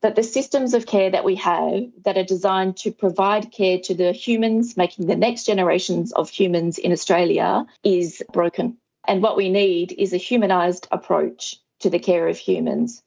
that 0.03 0.15
the 0.15 0.23
systems 0.23 0.73
of 0.73 0.85
care 0.85 1.09
that 1.09 1.23
we 1.23 1.35
have 1.35 1.85
that 2.03 2.17
are 2.17 2.25
designed 2.25 2.75
to 2.75 2.91
provide 2.91 3.51
care 3.51 3.79
to 3.79 3.95
the 3.95 4.11
humans, 4.11 4.75
making 4.75 5.07
the 5.07 5.15
next 5.15 5.45
generations 5.45 6.11
of 6.11 6.29
humans 6.29 6.77
in 6.77 6.91
Australia, 6.91 7.65
is 7.83 8.21
broken. 8.33 8.77
And 9.07 9.23
what 9.23 9.37
we 9.37 9.49
need 9.49 9.93
is 9.97 10.11
a 10.11 10.17
humanised 10.17 10.87
approach 10.91 11.55
to 11.79 11.89
the 11.89 11.99
care 11.99 12.27
of 12.27 12.37
humans. 12.37 13.01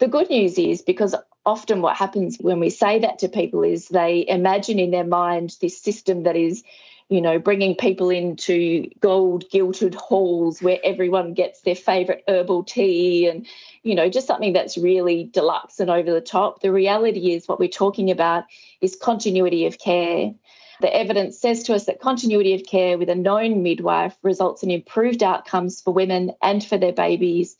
The 0.00 0.08
good 0.08 0.28
news 0.28 0.58
is 0.58 0.82
because 0.82 1.14
often 1.46 1.80
what 1.80 1.96
happens 1.96 2.36
when 2.40 2.60
we 2.60 2.68
say 2.68 2.98
that 2.98 3.18
to 3.20 3.28
people 3.28 3.62
is 3.62 3.88
they 3.88 4.26
imagine 4.28 4.78
in 4.78 4.90
their 4.90 5.04
mind 5.04 5.56
this 5.62 5.80
system 5.80 6.24
that 6.24 6.36
is 6.36 6.62
you 7.08 7.20
know 7.20 7.38
bringing 7.38 7.74
people 7.74 8.10
into 8.10 8.88
gold 9.00 9.44
gilded 9.50 9.94
halls 9.94 10.62
where 10.62 10.78
everyone 10.82 11.34
gets 11.34 11.60
their 11.60 11.74
favorite 11.74 12.24
herbal 12.28 12.64
tea 12.64 13.28
and 13.28 13.46
you 13.82 13.94
know 13.94 14.08
just 14.08 14.26
something 14.26 14.52
that's 14.52 14.78
really 14.78 15.24
deluxe 15.24 15.80
and 15.80 15.90
over 15.90 16.12
the 16.12 16.20
top. 16.20 16.60
The 16.60 16.72
reality 16.72 17.32
is 17.32 17.46
what 17.46 17.60
we're 17.60 17.68
talking 17.68 18.10
about 18.10 18.44
is 18.80 18.96
continuity 18.96 19.66
of 19.66 19.78
care. 19.78 20.32
The 20.80 20.94
evidence 20.94 21.38
says 21.38 21.62
to 21.64 21.74
us 21.74 21.86
that 21.86 22.00
continuity 22.00 22.54
of 22.54 22.64
care 22.66 22.98
with 22.98 23.08
a 23.08 23.14
known 23.14 23.62
midwife 23.62 24.16
results 24.22 24.62
in 24.62 24.70
improved 24.70 25.22
outcomes 25.22 25.80
for 25.80 25.92
women 25.92 26.32
and 26.42 26.64
for 26.64 26.76
their 26.78 26.92
babies. 26.92 27.56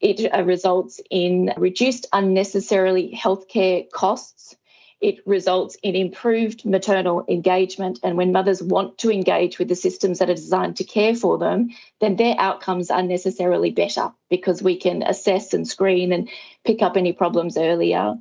It 0.00 0.32
uh, 0.32 0.44
results 0.44 1.00
in 1.10 1.52
reduced 1.56 2.06
unnecessarily 2.12 3.12
healthcare 3.16 3.90
costs. 3.90 4.56
It 5.00 5.26
results 5.26 5.76
in 5.82 5.96
improved 5.96 6.66
maternal 6.66 7.24
engagement. 7.28 8.00
And 8.02 8.16
when 8.16 8.32
mothers 8.32 8.62
want 8.62 8.98
to 8.98 9.10
engage 9.10 9.58
with 9.58 9.68
the 9.68 9.74
systems 9.74 10.18
that 10.18 10.28
are 10.28 10.34
designed 10.34 10.76
to 10.76 10.84
care 10.84 11.14
for 11.14 11.38
them, 11.38 11.70
then 12.00 12.16
their 12.16 12.34
outcomes 12.38 12.90
are 12.90 13.02
necessarily 13.02 13.70
better 13.70 14.12
because 14.28 14.62
we 14.62 14.76
can 14.76 15.02
assess 15.02 15.54
and 15.54 15.66
screen 15.66 16.12
and 16.12 16.28
pick 16.64 16.82
up 16.82 16.96
any 16.96 17.12
problems 17.12 17.56
earlier. 17.56 18.16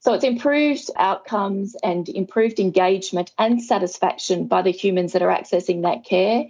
So 0.00 0.12
it's 0.12 0.24
improved 0.24 0.90
outcomes 0.96 1.76
and 1.82 2.08
improved 2.08 2.60
engagement 2.60 3.32
and 3.38 3.62
satisfaction 3.62 4.46
by 4.46 4.62
the 4.62 4.70
humans 4.70 5.12
that 5.12 5.22
are 5.22 5.34
accessing 5.34 5.82
that 5.82 6.04
care. 6.04 6.46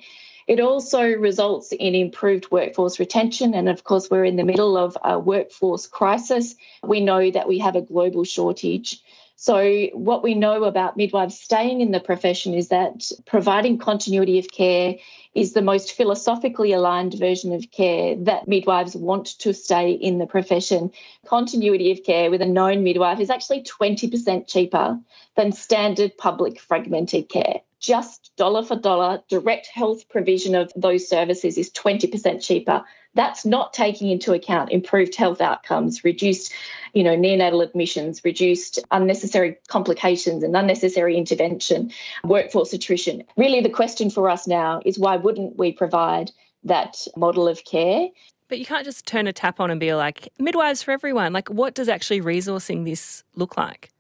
It 0.47 0.61
also 0.61 1.03
results 1.03 1.73
in 1.73 1.95
improved 1.95 2.51
workforce 2.51 2.99
retention. 2.99 3.55
And 3.55 3.69
of 3.69 3.85
course, 3.85 4.09
we're 4.11 4.25
in 4.25 4.37
the 4.37 4.45
middle 4.45 4.79
of 4.79 4.97
a 5.05 5.19
workforce 5.19 5.87
crisis. 5.87 6.55
We 6.83 7.01
know 7.01 7.31
that 7.31 7.49
we 7.49 7.59
have 7.59 7.77
a 7.77 7.83
global 7.83 8.25
shortage. 8.25 9.03
So, 9.41 9.87
what 9.93 10.25
we 10.25 10.35
know 10.35 10.65
about 10.65 10.97
midwives 10.97 11.39
staying 11.39 11.81
in 11.81 11.93
the 11.93 12.01
profession 12.01 12.55
is 12.55 12.71
that 12.71 13.09
providing 13.25 13.79
continuity 13.79 14.41
of 14.41 14.51
care 14.51 14.97
is 15.33 15.53
the 15.53 15.63
most 15.63 15.93
philosophically 15.93 16.73
aligned 16.73 17.15
version 17.15 17.53
of 17.53 17.71
care 17.71 18.17
that 18.17 18.49
midwives 18.49 18.97
want 18.97 19.27
to 19.39 19.55
stay 19.55 19.93
in 19.93 20.19
the 20.19 20.27
profession. 20.27 20.91
Continuity 21.25 21.93
of 21.93 22.03
care 22.03 22.33
with 22.33 22.43
a 22.43 22.47
known 22.47 22.83
midwife 22.83 23.21
is 23.21 23.31
actually 23.31 23.63
20% 23.63 24.49
cheaper 24.49 24.99
than 25.37 25.53
standard 25.53 26.19
public 26.19 26.59
fragmented 26.59 27.29
care 27.29 27.61
just 27.81 28.33
dollar 28.37 28.63
for 28.63 28.77
dollar 28.77 29.23
direct 29.29 29.67
health 29.67 30.09
provision 30.09 30.55
of 30.55 30.73
those 30.75 31.09
services 31.09 31.59
is 31.59 31.71
20% 31.71 32.43
cheaper. 32.43 32.85
That's 33.15 33.45
not 33.45 33.73
taking 33.73 34.11
into 34.11 34.33
account 34.33 34.71
improved 34.71 35.15
health 35.15 35.41
outcomes 35.41 36.05
reduced 36.05 36.53
you 36.95 37.03
know 37.03 37.17
neonatal 37.17 37.63
admissions 37.63 38.23
reduced 38.25 38.79
unnecessary 38.91 39.57
complications 39.69 40.43
and 40.43 40.57
unnecessary 40.57 41.17
intervention 41.17 41.91
workforce 42.25 42.73
attrition. 42.73 43.25
Really 43.37 43.61
the 43.61 43.71
question 43.71 44.11
for 44.11 44.29
us 44.29 44.47
now 44.47 44.81
is 44.85 44.99
why 44.99 45.17
wouldn't 45.17 45.57
we 45.57 45.73
provide 45.73 46.31
that 46.65 47.07
model 47.17 47.49
of 47.49 47.65
care? 47.65 48.09
But 48.49 48.59
you 48.59 48.65
can't 48.65 48.85
just 48.85 49.07
turn 49.07 49.27
a 49.27 49.33
tap 49.33 49.61
on 49.61 49.71
and 49.71 49.79
be 49.79 49.95
like 49.95 50.29
midwives 50.39 50.83
for 50.83 50.91
everyone. 50.91 51.33
Like 51.33 51.49
what 51.49 51.75
does 51.75 51.89
actually 51.89 52.21
resourcing 52.21 52.85
this 52.85 53.23
look 53.37 53.57
like 53.57 53.91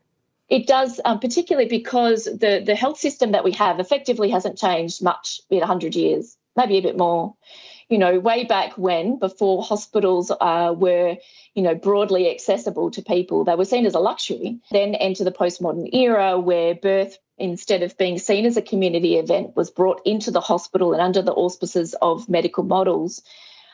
it 0.48 0.66
does, 0.66 1.00
um, 1.04 1.18
particularly 1.20 1.68
because 1.68 2.24
the, 2.24 2.62
the 2.64 2.74
health 2.74 2.98
system 2.98 3.32
that 3.32 3.44
we 3.44 3.52
have 3.52 3.80
effectively 3.80 4.30
hasn't 4.30 4.58
changed 4.58 5.02
much 5.02 5.40
in 5.50 5.58
100 5.58 5.94
years, 5.94 6.36
maybe 6.56 6.78
a 6.78 6.82
bit 6.82 6.96
more. 6.96 7.34
You 7.88 7.98
know, 7.98 8.18
way 8.18 8.44
back 8.44 8.76
when, 8.76 9.18
before 9.18 9.62
hospitals 9.62 10.30
uh, 10.30 10.74
were, 10.76 11.16
you 11.54 11.62
know, 11.62 11.74
broadly 11.74 12.30
accessible 12.30 12.90
to 12.90 13.02
people, 13.02 13.44
they 13.44 13.54
were 13.54 13.64
seen 13.64 13.86
as 13.86 13.94
a 13.94 13.98
luxury. 13.98 14.60
Then 14.70 14.94
enter 14.94 15.24
the 15.24 15.32
postmodern 15.32 15.94
era 15.94 16.38
where 16.38 16.74
birth 16.74 17.18
instead 17.38 17.82
of 17.82 17.96
being 17.96 18.18
seen 18.18 18.44
as 18.46 18.56
a 18.56 18.62
community 18.62 19.16
event, 19.16 19.56
was 19.56 19.70
brought 19.70 20.02
into 20.04 20.30
the 20.30 20.40
hospital 20.40 20.92
and 20.92 21.00
under 21.00 21.22
the 21.22 21.32
auspices 21.32 21.94
of 22.02 22.28
medical 22.28 22.64
models 22.64 23.22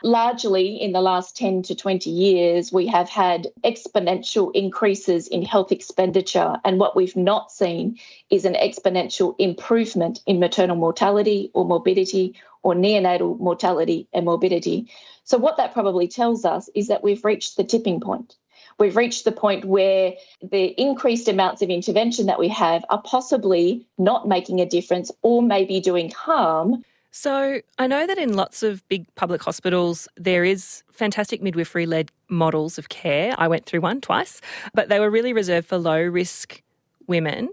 largely 0.05 0.77
in 0.81 0.93
the 0.93 1.01
last 1.01 1.35
10 1.35 1.62
to 1.62 1.75
20 1.75 2.11
years, 2.11 2.71
we 2.71 2.87
have 2.87 3.09
had 3.09 3.49
exponential 3.64 4.55
increases 4.55 5.27
in 5.27 5.43
health 5.43 5.73
expenditure. 5.73 6.57
And 6.62 6.79
what 6.79 6.95
we've 6.95 7.17
not 7.17 7.51
seen 7.51 7.99
is 8.29 8.45
an 8.45 8.55
exponential 8.55 9.35
improvement 9.38 10.21
in 10.27 10.38
maternal 10.38 10.77
mortality 10.77 11.51
or 11.55 11.64
morbidity 11.64 12.37
or 12.62 12.75
neonatal 12.75 13.40
mortality 13.40 14.07
and 14.12 14.27
morbidity. 14.27 14.90
So, 15.25 15.38
what 15.38 15.57
that 15.57 15.73
probably 15.73 16.07
tells 16.07 16.45
us 16.45 16.69
is 16.75 16.88
that 16.88 17.03
we've 17.03 17.25
reached 17.25 17.57
the 17.57 17.64
tipping 17.64 18.01
point. 18.01 18.37
We've 18.79 18.97
reached 18.97 19.25
the 19.25 19.33
point 19.33 19.64
where 19.64 20.14
the 20.43 20.64
increased 20.81 21.29
amounts 21.29 21.62
of 21.62 21.71
intervention 21.71 22.27
that 22.27 22.38
we 22.38 22.49
have 22.49 22.85
are 22.90 23.01
possibly 23.01 23.87
not 23.97 24.29
making 24.29 24.61
a 24.61 24.67
difference 24.67 25.11
or 25.23 25.43
maybe 25.43 25.81
doing 25.81 26.11
harm 26.11 26.85
so 27.16 27.61
I 27.79 27.87
know 27.87 28.09
that 28.09 28.18
in 28.18 28.35
lots 28.35 28.64
of 28.64 28.87
big 28.88 29.07
public 29.14 29.40
hospitals, 29.40 30.09
there 30.16 30.44
is 30.44 30.83
fantastic 30.90 31.40
midwifery 31.40 31.87
led 31.87 32.11
models 32.29 32.77
of 32.77 32.88
care. 32.88 33.37
I 33.38 33.46
went 33.46 33.66
through 33.66 33.83
one 33.83 34.00
twice, 34.00 34.40
but 34.74 34.88
they 34.88 34.98
were 34.98 35.09
really 35.09 35.33
reserved 35.33 35.68
for 35.68 35.79
low 35.79 36.03
risk 36.03 36.61
women. 37.07 37.50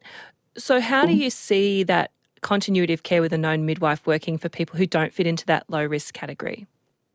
So, 0.58 0.82
how 0.82 1.06
do 1.06 1.14
you 1.14 1.30
see 1.30 1.84
that 1.84 2.10
continuity 2.42 2.92
of 2.92 3.04
care 3.04 3.22
with 3.22 3.34
a 3.34 3.38
known 3.38 3.68
midwife 3.68 4.08
working 4.08 4.40
for 4.40 4.50
people 4.50 4.80
who 4.80 4.88
don't 4.88 5.14
fit 5.14 5.28
into 5.28 5.46
that 5.46 5.70
low 5.70 5.86
risk 5.86 6.16
category? 6.16 6.66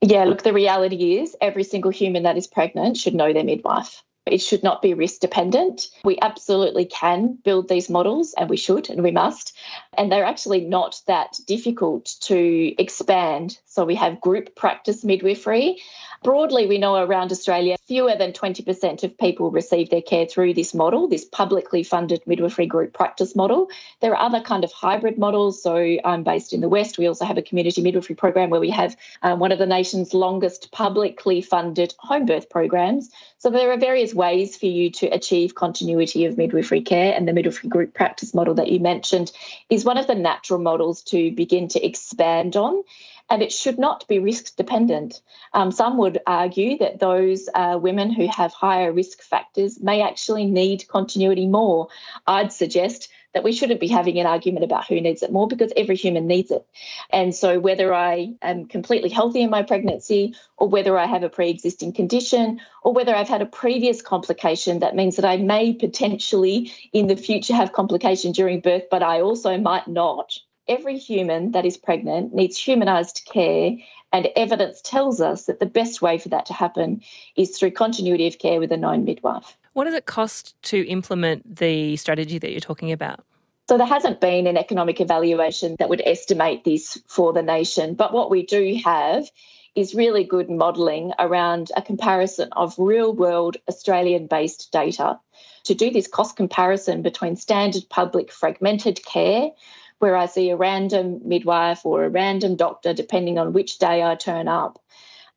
Yeah, 0.01 0.23
look, 0.23 0.45
the 0.45 0.53
reality 0.53 1.19
is 1.19 1.37
every 1.41 1.65
single 1.65 1.91
human 1.91 2.23
that 2.23 2.37
is 2.37 2.47
pregnant 2.47 2.97
should 2.97 3.15
know 3.17 3.33
their 3.33 3.43
midwife. 3.43 4.05
It 4.27 4.39
should 4.39 4.65
not 4.65 4.83
be 4.83 4.93
risk 4.93 5.21
dependent. 5.21 5.89
We 6.05 6.19
absolutely 6.21 6.85
can 6.85 7.39
build 7.45 7.69
these 7.69 7.89
models 7.89 8.35
and 8.37 8.51
we 8.51 8.57
should 8.57 8.91
and 8.91 9.03
we 9.05 9.13
must. 9.13 9.57
And 9.97 10.11
they're 10.11 10.25
actually 10.25 10.63
not 10.63 11.01
that 11.07 11.39
difficult 11.47 12.17
to 12.23 12.75
expand. 12.83 13.59
So 13.67 13.85
we 13.85 13.95
have 13.95 14.21
group 14.21 14.57
practice 14.57 15.05
midwifery 15.05 15.81
Broadly, 16.23 16.67
we 16.67 16.79
know 16.79 16.97
around 16.97 17.31
Australia, 17.31 17.77
fewer 17.87 18.17
than 18.17 18.33
20% 18.33 19.05
of 19.05 19.17
people 19.19 19.51
receive 19.51 19.91
their 19.91 20.03
care 20.03 20.27
through 20.27 20.55
this 20.55 20.75
model, 20.75 21.09
this 21.09 21.25
publicly 21.25 21.83
funded 21.83 22.21
midwifery 22.27 22.67
group 22.67 22.93
practice 22.93 23.37
model. 23.37 23.69
There 24.01 24.13
are 24.13 24.27
other 24.27 24.41
kind 24.41 24.65
of 24.65 24.73
hybrid 24.73 25.19
models. 25.19 25.63
So 25.63 25.77
I'm 26.05 26.25
based 26.25 26.53
in 26.53 26.61
the 26.61 26.69
West. 26.69 26.99
We 26.99 27.07
also 27.07 27.25
have 27.25 27.39
a 27.39 27.43
community 27.43 27.83
midwifery 27.83 28.17
program 28.17 28.51
where 28.51 28.61
we 28.61 28.71
have 28.71 28.97
um, 29.23 29.39
one 29.39 29.53
of 29.53 29.59
the 29.59 29.67
nation's 29.67 30.15
longest 30.15 30.73
publicly 30.73 31.43
funded 31.43 31.95
home 31.99 32.27
birth 32.27 32.49
programs. 32.51 33.11
So 33.39 33.51
there 33.51 33.71
are 33.71 33.77
various 33.77 34.15
ways 34.15 34.57
for 34.57 34.67
you 34.67 34.91
to 34.93 35.07
achieve 35.09 35.55
continuity 35.55 36.25
of 36.25 36.39
midwifery 36.39 36.81
care, 36.81 37.15
and 37.15 37.29
the 37.29 37.33
midwifery 37.33 37.69
group 37.69 37.95
practice 37.95 38.35
model 38.35 38.55
that 38.55 38.71
you 38.71 38.81
mentioned 38.81 39.31
is 39.69 39.85
one 39.85 39.99
of 39.99 40.07
the 40.07 40.15
natural 40.15 40.59
models 40.59 41.03
to 41.05 41.31
begin 41.33 41.69
to 41.69 41.85
expand 41.85 42.57
on 42.57 42.83
and 43.29 43.43
it 43.43 43.53
should 43.53 43.79
not 43.79 44.07
be 44.09 44.19
risk 44.19 44.57
dependent. 44.57 45.21
Um, 45.53 45.73
some 45.73 45.99
would 45.99 46.19
argue 46.27 46.79
that 46.79 47.01
those 47.01 47.49
uh, 47.55 47.79
women 47.81 48.11
who 48.11 48.29
have 48.29 48.53
higher 48.53 48.93
risk 48.93 49.23
factors 49.23 49.81
may 49.81 50.01
actually 50.01 50.47
need 50.47 50.87
continuity 50.89 51.47
more. 51.47 51.89
I'd 52.27 52.53
suggest 52.53 53.09
that 53.37 53.45
we 53.45 53.53
shouldn't 53.53 53.81
be 53.81 53.87
having 53.87 54.19
an 54.19 54.25
argument 54.25 54.65
about 54.65 54.87
who 54.87 54.99
needs 54.99 55.23
it 55.23 55.31
more 55.31 55.47
because 55.47 55.71
every 55.77 55.95
human 55.95 56.27
needs 56.27 56.51
it. 56.51 56.67
And 57.11 57.35
so, 57.35 57.61
whether 57.61 57.93
I 57.93 58.33
am 58.41 58.65
completely 58.65 59.11
healthy 59.11 59.43
in 59.43 59.51
my 59.51 59.63
pregnancy, 59.63 60.35
or 60.57 60.71
whether 60.71 60.97
I 60.97 61.05
have 61.05 61.23
a 61.23 61.29
pre 61.29 61.51
existing 61.51 61.93
condition, 61.93 62.59
or 62.83 62.95
whether 62.95 63.15
I've 63.15 63.29
had 63.29 63.43
a 63.43 63.47
previous 63.47 64.01
complication, 64.01 64.79
that 64.79 64.97
means 64.97 65.17
that 65.17 65.27
I 65.27 65.37
may 65.37 65.75
potentially 65.75 66.73
in 66.95 67.09
the 67.09 67.17
future 67.17 67.55
have 67.55 67.75
complication 67.75 68.33
during 68.33 68.61
birth, 68.61 68.85
but 68.91 69.03
I 69.03 69.21
also 69.21 69.59
might 69.59 69.87
not. 69.87 70.39
Every 70.67 70.97
human 70.97 71.53
that 71.53 71.67
is 71.67 71.77
pregnant 71.77 72.35
needs 72.35 72.57
humanised 72.57 73.29
care 73.31 73.73
and 74.15 74.31
evidence 74.35 74.81
tells 74.81 75.21
us 75.21 75.45
that 75.45 75.61
the 75.61 75.67
best 75.67 76.01
way 76.01 76.17
for 76.17 76.31
that 76.31 76.47
to 76.47 76.55
happen 76.55 77.03
is 77.37 77.59
through 77.59 77.73
continuity 77.73 78.27
of 78.27 78.39
care 78.39 78.61
with 78.61 78.73
a 78.73 78.79
known 78.79 79.05
midwife. 79.05 79.59
What 79.77 79.85
does 79.85 79.93
it 79.93 80.07
cost 80.07 80.55
to 80.71 80.87
implement 80.87 81.57
the 81.57 81.99
strategy 81.99 82.39
that 82.39 82.51
you're 82.51 82.61
talking 82.61 82.93
about? 82.93 83.23
So 83.69 83.77
there 83.77 83.87
hasn't 83.87 84.23
been 84.23 84.47
an 84.47 84.57
economic 84.57 85.03
evaluation 85.03 85.77
that 85.79 85.91
would 85.91 86.01
estimate 86.07 86.65
this 86.65 86.97
for 87.09 87.35
the 87.35 87.43
nation. 87.43 87.93
But 87.93 88.15
what 88.15 88.31
we 88.31 88.47
do 88.47 88.81
have 88.87 89.31
is 89.75 89.95
really 89.95 90.25
good 90.25 90.49
modelling 90.49 91.13
around 91.19 91.73
a 91.77 91.83
comparison 91.83 92.49
of 92.53 92.75
real 92.79 93.13
world 93.13 93.59
Australian 93.69 94.29
based 94.29 94.73
data 94.73 95.21
to 95.65 95.75
do 95.75 95.91
this 95.91 96.09
cost 96.09 96.37
comparison 96.37 97.03
between 97.03 97.37
standard 97.37 97.83
public 97.91 98.33
fragmented 98.33 99.05
care 99.05 99.51
where 99.99 100.17
I 100.17 100.25
see 100.25 100.49
a 100.49 100.57
random 100.57 101.21
midwife 101.23 101.85
or 101.85 102.05
a 102.05 102.09
random 102.09 102.57
doctor, 102.57 102.95
depending 102.95 103.39
on 103.39 103.53
which 103.53 103.79
day 103.79 104.03
I 104.03 104.15
turn 104.15 104.49
up. 104.49 104.81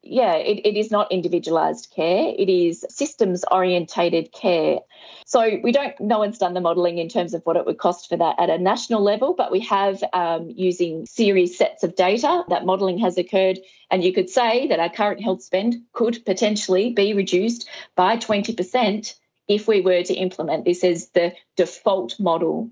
Yeah, 0.01 0.35
it, 0.35 0.65
it 0.65 0.77
is 0.77 0.91
not 0.91 1.11
individualised 1.11 1.91
care, 1.93 2.33
it 2.37 2.47
is 2.47 2.85
systems 2.89 3.43
orientated 3.51 4.31
care. 4.31 4.79
So 5.25 5.59
we 5.61 5.73
don't, 5.73 5.93
no 5.99 6.19
one's 6.19 6.37
done 6.37 6.53
the 6.53 6.61
modelling 6.61 6.97
in 6.99 7.09
terms 7.09 7.33
of 7.33 7.41
what 7.43 7.57
it 7.57 7.65
would 7.65 7.77
cost 7.77 8.07
for 8.07 8.15
that 8.15 8.39
at 8.39 8.49
a 8.49 8.57
national 8.57 9.01
level, 9.03 9.33
but 9.33 9.51
we 9.51 9.59
have 9.59 10.01
um, 10.13 10.49
using 10.55 11.05
series 11.05 11.57
sets 11.57 11.83
of 11.83 11.95
data 11.95 12.43
that 12.47 12.65
modelling 12.65 12.97
has 12.99 13.17
occurred. 13.17 13.59
And 13.91 14.03
you 14.03 14.13
could 14.13 14.29
say 14.29 14.67
that 14.67 14.79
our 14.79 14.89
current 14.89 15.21
health 15.21 15.43
spend 15.43 15.75
could 15.91 16.23
potentially 16.25 16.91
be 16.91 17.13
reduced 17.13 17.67
by 17.95 18.15
20% 18.15 19.15
if 19.49 19.67
we 19.67 19.81
were 19.81 20.03
to 20.03 20.13
implement 20.13 20.63
this 20.63 20.83
as 20.83 21.09
the 21.09 21.33
default 21.57 22.17
model. 22.19 22.69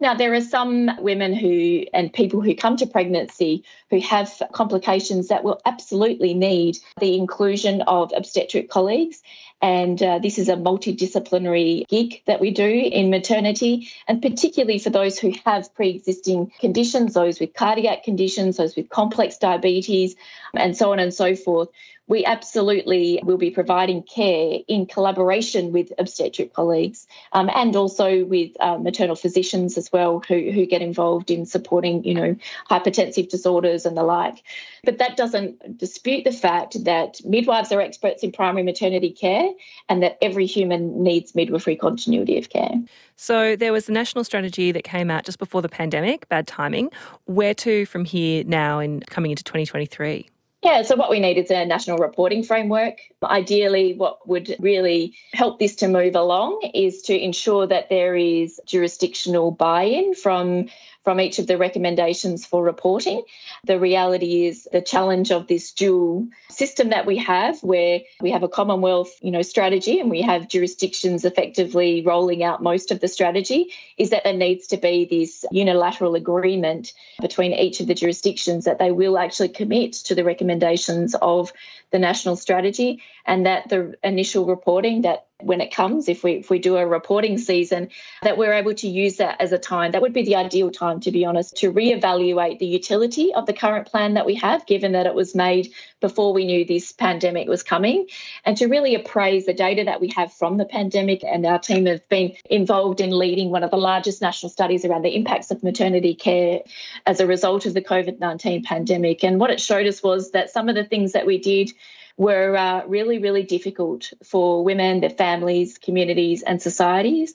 Now, 0.00 0.14
there 0.14 0.32
are 0.32 0.40
some 0.40 0.90
women 1.00 1.34
who 1.34 1.84
and 1.92 2.12
people 2.12 2.40
who 2.40 2.54
come 2.54 2.76
to 2.76 2.86
pregnancy 2.86 3.64
who 3.90 4.00
have 4.00 4.42
complications 4.52 5.26
that 5.28 5.42
will 5.42 5.60
absolutely 5.66 6.34
need 6.34 6.78
the 7.00 7.16
inclusion 7.16 7.82
of 7.82 8.12
obstetric 8.14 8.70
colleagues. 8.70 9.22
And 9.60 10.00
uh, 10.00 10.20
this 10.20 10.38
is 10.38 10.48
a 10.48 10.54
multidisciplinary 10.54 11.84
gig 11.88 12.22
that 12.26 12.40
we 12.40 12.52
do 12.52 12.68
in 12.68 13.10
maternity, 13.10 13.88
and 14.06 14.22
particularly 14.22 14.78
for 14.78 14.90
those 14.90 15.18
who 15.18 15.32
have 15.44 15.74
pre 15.74 15.90
existing 15.90 16.52
conditions, 16.60 17.14
those 17.14 17.40
with 17.40 17.54
cardiac 17.54 18.04
conditions, 18.04 18.58
those 18.58 18.76
with 18.76 18.88
complex 18.90 19.36
diabetes, 19.36 20.14
and 20.54 20.76
so 20.76 20.92
on 20.92 21.00
and 21.00 21.12
so 21.12 21.34
forth 21.34 21.68
we 22.08 22.24
absolutely 22.24 23.20
will 23.22 23.36
be 23.36 23.50
providing 23.50 24.02
care 24.02 24.58
in 24.66 24.86
collaboration 24.86 25.72
with 25.72 25.92
obstetric 25.98 26.54
colleagues 26.54 27.06
um, 27.32 27.50
and 27.54 27.76
also 27.76 28.24
with 28.24 28.50
uh, 28.60 28.78
maternal 28.78 29.14
physicians 29.14 29.76
as 29.78 29.92
well 29.92 30.22
who, 30.26 30.50
who 30.50 30.66
get 30.66 30.82
involved 30.82 31.30
in 31.30 31.44
supporting, 31.46 32.02
you 32.04 32.14
know, 32.14 32.34
hypertensive 32.70 33.28
disorders 33.28 33.84
and 33.84 33.96
the 33.96 34.02
like. 34.02 34.42
But 34.84 34.98
that 34.98 35.16
doesn't 35.16 35.76
dispute 35.76 36.24
the 36.24 36.32
fact 36.32 36.82
that 36.84 37.20
midwives 37.24 37.70
are 37.72 37.80
experts 37.80 38.22
in 38.22 38.32
primary 38.32 38.64
maternity 38.64 39.10
care 39.10 39.50
and 39.88 40.02
that 40.02 40.16
every 40.22 40.46
human 40.46 41.02
needs 41.02 41.34
midwifery 41.34 41.76
continuity 41.76 42.38
of 42.38 42.48
care. 42.48 42.72
So 43.16 43.54
there 43.54 43.72
was 43.72 43.88
a 43.88 43.92
national 43.92 44.24
strategy 44.24 44.72
that 44.72 44.84
came 44.84 45.10
out 45.10 45.24
just 45.24 45.38
before 45.38 45.60
the 45.60 45.68
pandemic, 45.68 46.28
bad 46.28 46.46
timing. 46.46 46.90
Where 47.26 47.54
to 47.54 47.84
from 47.84 48.06
here 48.06 48.44
now 48.44 48.78
in 48.78 49.00
coming 49.00 49.30
into 49.30 49.44
2023? 49.44 50.30
Yeah, 50.62 50.82
so 50.82 50.96
what 50.96 51.08
we 51.08 51.20
need 51.20 51.38
is 51.38 51.52
a 51.52 51.64
national 51.64 51.98
reporting 51.98 52.42
framework. 52.42 52.98
Ideally, 53.22 53.94
what 53.94 54.26
would 54.26 54.56
really 54.58 55.16
help 55.32 55.60
this 55.60 55.76
to 55.76 55.88
move 55.88 56.16
along 56.16 56.68
is 56.74 57.00
to 57.02 57.16
ensure 57.16 57.64
that 57.68 57.88
there 57.90 58.16
is 58.16 58.60
jurisdictional 58.66 59.52
buy 59.52 59.84
in 59.84 60.14
from 60.14 60.68
from 61.08 61.20
each 61.20 61.38
of 61.38 61.46
the 61.46 61.56
recommendations 61.56 62.44
for 62.44 62.62
reporting. 62.62 63.22
The 63.64 63.80
reality 63.80 64.44
is 64.44 64.68
the 64.72 64.82
challenge 64.82 65.32
of 65.32 65.46
this 65.46 65.72
dual 65.72 66.28
system 66.50 66.90
that 66.90 67.06
we 67.06 67.16
have 67.16 67.58
where 67.62 68.02
we 68.20 68.30
have 68.30 68.42
a 68.42 68.48
Commonwealth, 68.48 69.16
you 69.22 69.30
know, 69.30 69.40
strategy 69.40 70.00
and 70.00 70.10
we 70.10 70.20
have 70.20 70.48
jurisdictions 70.48 71.24
effectively 71.24 72.02
rolling 72.02 72.44
out 72.44 72.62
most 72.62 72.90
of 72.90 73.00
the 73.00 73.08
strategy 73.08 73.72
is 73.96 74.10
that 74.10 74.24
there 74.24 74.34
needs 74.34 74.66
to 74.66 74.76
be 74.76 75.06
this 75.06 75.46
unilateral 75.50 76.14
agreement 76.14 76.92
between 77.22 77.54
each 77.54 77.80
of 77.80 77.86
the 77.86 77.94
jurisdictions 77.94 78.66
that 78.66 78.78
they 78.78 78.92
will 78.92 79.16
actually 79.16 79.48
commit 79.48 79.94
to 79.94 80.14
the 80.14 80.24
recommendations 80.24 81.14
of 81.22 81.54
the 81.90 81.98
national 81.98 82.36
strategy 82.36 83.02
and 83.26 83.46
that 83.46 83.68
the 83.68 83.94
initial 84.02 84.46
reporting 84.46 85.02
that 85.02 85.26
when 85.42 85.60
it 85.60 85.72
comes 85.72 86.08
if 86.08 86.24
we 86.24 86.32
if 86.32 86.50
we 86.50 86.58
do 86.58 86.76
a 86.76 86.86
reporting 86.86 87.38
season 87.38 87.88
that 88.22 88.36
we're 88.36 88.52
able 88.52 88.74
to 88.74 88.88
use 88.88 89.18
that 89.18 89.40
as 89.40 89.52
a 89.52 89.58
time. 89.58 89.92
That 89.92 90.02
would 90.02 90.12
be 90.12 90.24
the 90.24 90.34
ideal 90.34 90.70
time 90.70 90.98
to 91.00 91.12
be 91.12 91.24
honest 91.24 91.56
to 91.58 91.72
reevaluate 91.72 92.58
the 92.58 92.66
utility 92.66 93.32
of 93.34 93.46
the 93.46 93.52
current 93.52 93.86
plan 93.86 94.14
that 94.14 94.26
we 94.26 94.34
have 94.34 94.66
given 94.66 94.92
that 94.92 95.06
it 95.06 95.14
was 95.14 95.36
made 95.36 95.72
before 96.00 96.32
we 96.32 96.44
knew 96.44 96.64
this 96.64 96.92
pandemic 96.92 97.48
was 97.48 97.62
coming 97.62 98.06
and 98.44 98.56
to 98.56 98.66
really 98.66 98.94
appraise 98.94 99.46
the 99.46 99.54
data 99.54 99.84
that 99.84 100.00
we 100.00 100.08
have 100.08 100.32
from 100.32 100.56
the 100.56 100.64
pandemic. 100.64 101.22
And 101.24 101.46
our 101.46 101.58
team 101.58 101.86
have 101.86 102.08
been 102.08 102.34
involved 102.50 103.00
in 103.00 103.10
leading 103.10 103.50
one 103.50 103.62
of 103.62 103.70
the 103.70 103.76
largest 103.76 104.20
national 104.20 104.50
studies 104.50 104.84
around 104.84 105.02
the 105.02 105.14
impacts 105.14 105.50
of 105.50 105.62
maternity 105.62 106.14
care 106.14 106.60
as 107.06 107.20
a 107.20 107.26
result 107.26 107.66
of 107.66 107.74
the 107.74 107.82
COVID-19 107.82 108.64
pandemic. 108.64 109.22
And 109.22 109.38
what 109.38 109.50
it 109.50 109.60
showed 109.60 109.86
us 109.86 110.02
was 110.02 110.32
that 110.32 110.50
some 110.50 110.68
of 110.68 110.74
the 110.74 110.84
things 110.84 111.12
that 111.12 111.26
we 111.26 111.38
did 111.38 111.70
were 112.18 112.56
uh, 112.56 112.84
really, 112.86 113.18
really 113.18 113.44
difficult 113.44 114.12
for 114.22 114.62
women, 114.62 115.00
their 115.00 115.08
families, 115.08 115.78
communities, 115.78 116.42
and 116.42 116.60
societies. 116.60 117.34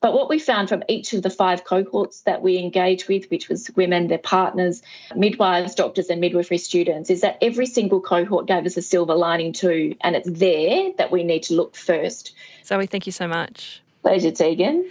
But 0.00 0.12
what 0.12 0.28
we 0.28 0.38
found 0.38 0.68
from 0.68 0.82
each 0.88 1.12
of 1.14 1.22
the 1.22 1.30
five 1.30 1.64
cohorts 1.64 2.22
that 2.22 2.42
we 2.42 2.58
engaged 2.58 3.08
with, 3.08 3.30
which 3.30 3.48
was 3.48 3.70
women, 3.74 4.08
their 4.08 4.18
partners, 4.18 4.82
midwives, 5.14 5.74
doctors, 5.74 6.10
and 6.10 6.20
midwifery 6.20 6.58
students, 6.58 7.08
is 7.08 7.20
that 7.20 7.38
every 7.40 7.64
single 7.66 8.00
cohort 8.00 8.46
gave 8.46 8.66
us 8.66 8.76
a 8.76 8.82
silver 8.82 9.14
lining 9.14 9.52
too. 9.52 9.94
And 10.02 10.16
it's 10.16 10.30
there 10.30 10.90
that 10.98 11.10
we 11.10 11.22
need 11.22 11.42
to 11.44 11.54
look 11.54 11.74
first. 11.74 12.34
Zoe, 12.66 12.86
thank 12.86 13.06
you 13.06 13.12
so 13.12 13.26
much. 13.26 13.82
Pleasure, 14.02 14.30
Tegan. 14.30 14.90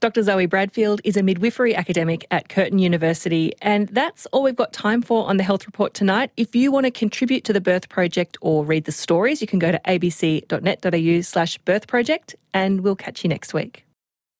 Dr. 0.00 0.22
Zoe 0.22 0.46
Bradfield 0.46 1.00
is 1.02 1.16
a 1.16 1.24
midwifery 1.24 1.74
academic 1.74 2.24
at 2.30 2.48
Curtin 2.48 2.78
University, 2.78 3.52
and 3.60 3.88
that's 3.88 4.26
all 4.26 4.44
we've 4.44 4.54
got 4.54 4.72
time 4.72 5.02
for 5.02 5.26
on 5.28 5.38
the 5.38 5.42
Health 5.42 5.66
Report 5.66 5.92
tonight. 5.92 6.30
If 6.36 6.54
you 6.54 6.70
want 6.70 6.84
to 6.86 6.92
contribute 6.92 7.42
to 7.44 7.52
the 7.52 7.60
Birth 7.60 7.88
Project 7.88 8.38
or 8.40 8.64
read 8.64 8.84
the 8.84 8.92
stories, 8.92 9.40
you 9.40 9.48
can 9.48 9.58
go 9.58 9.72
to 9.72 9.80
abc.net.au 9.86 11.20
slash 11.22 11.58
birth 11.58 11.88
project, 11.88 12.36
and 12.54 12.82
we'll 12.82 12.94
catch 12.94 13.24
you 13.24 13.28
next 13.28 13.52
week. 13.52 13.84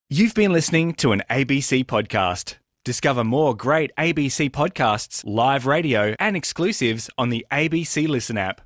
You've 0.09 0.35
been 0.35 0.53
listening 0.53 0.95
to 0.95 1.11
an 1.11 1.23
ABC 1.29 1.85
podcast. 1.85 2.55
Discover 2.85 3.25
more 3.25 3.57
great 3.57 3.91
ABC 3.99 4.51
podcasts, 4.51 5.25
live 5.27 5.67
radio, 5.67 6.15
and 6.21 6.37
exclusives 6.37 7.11
on 7.19 7.31
the 7.31 7.45
ABC 7.51 8.07
Listen 8.07 8.39
app. 8.39 8.61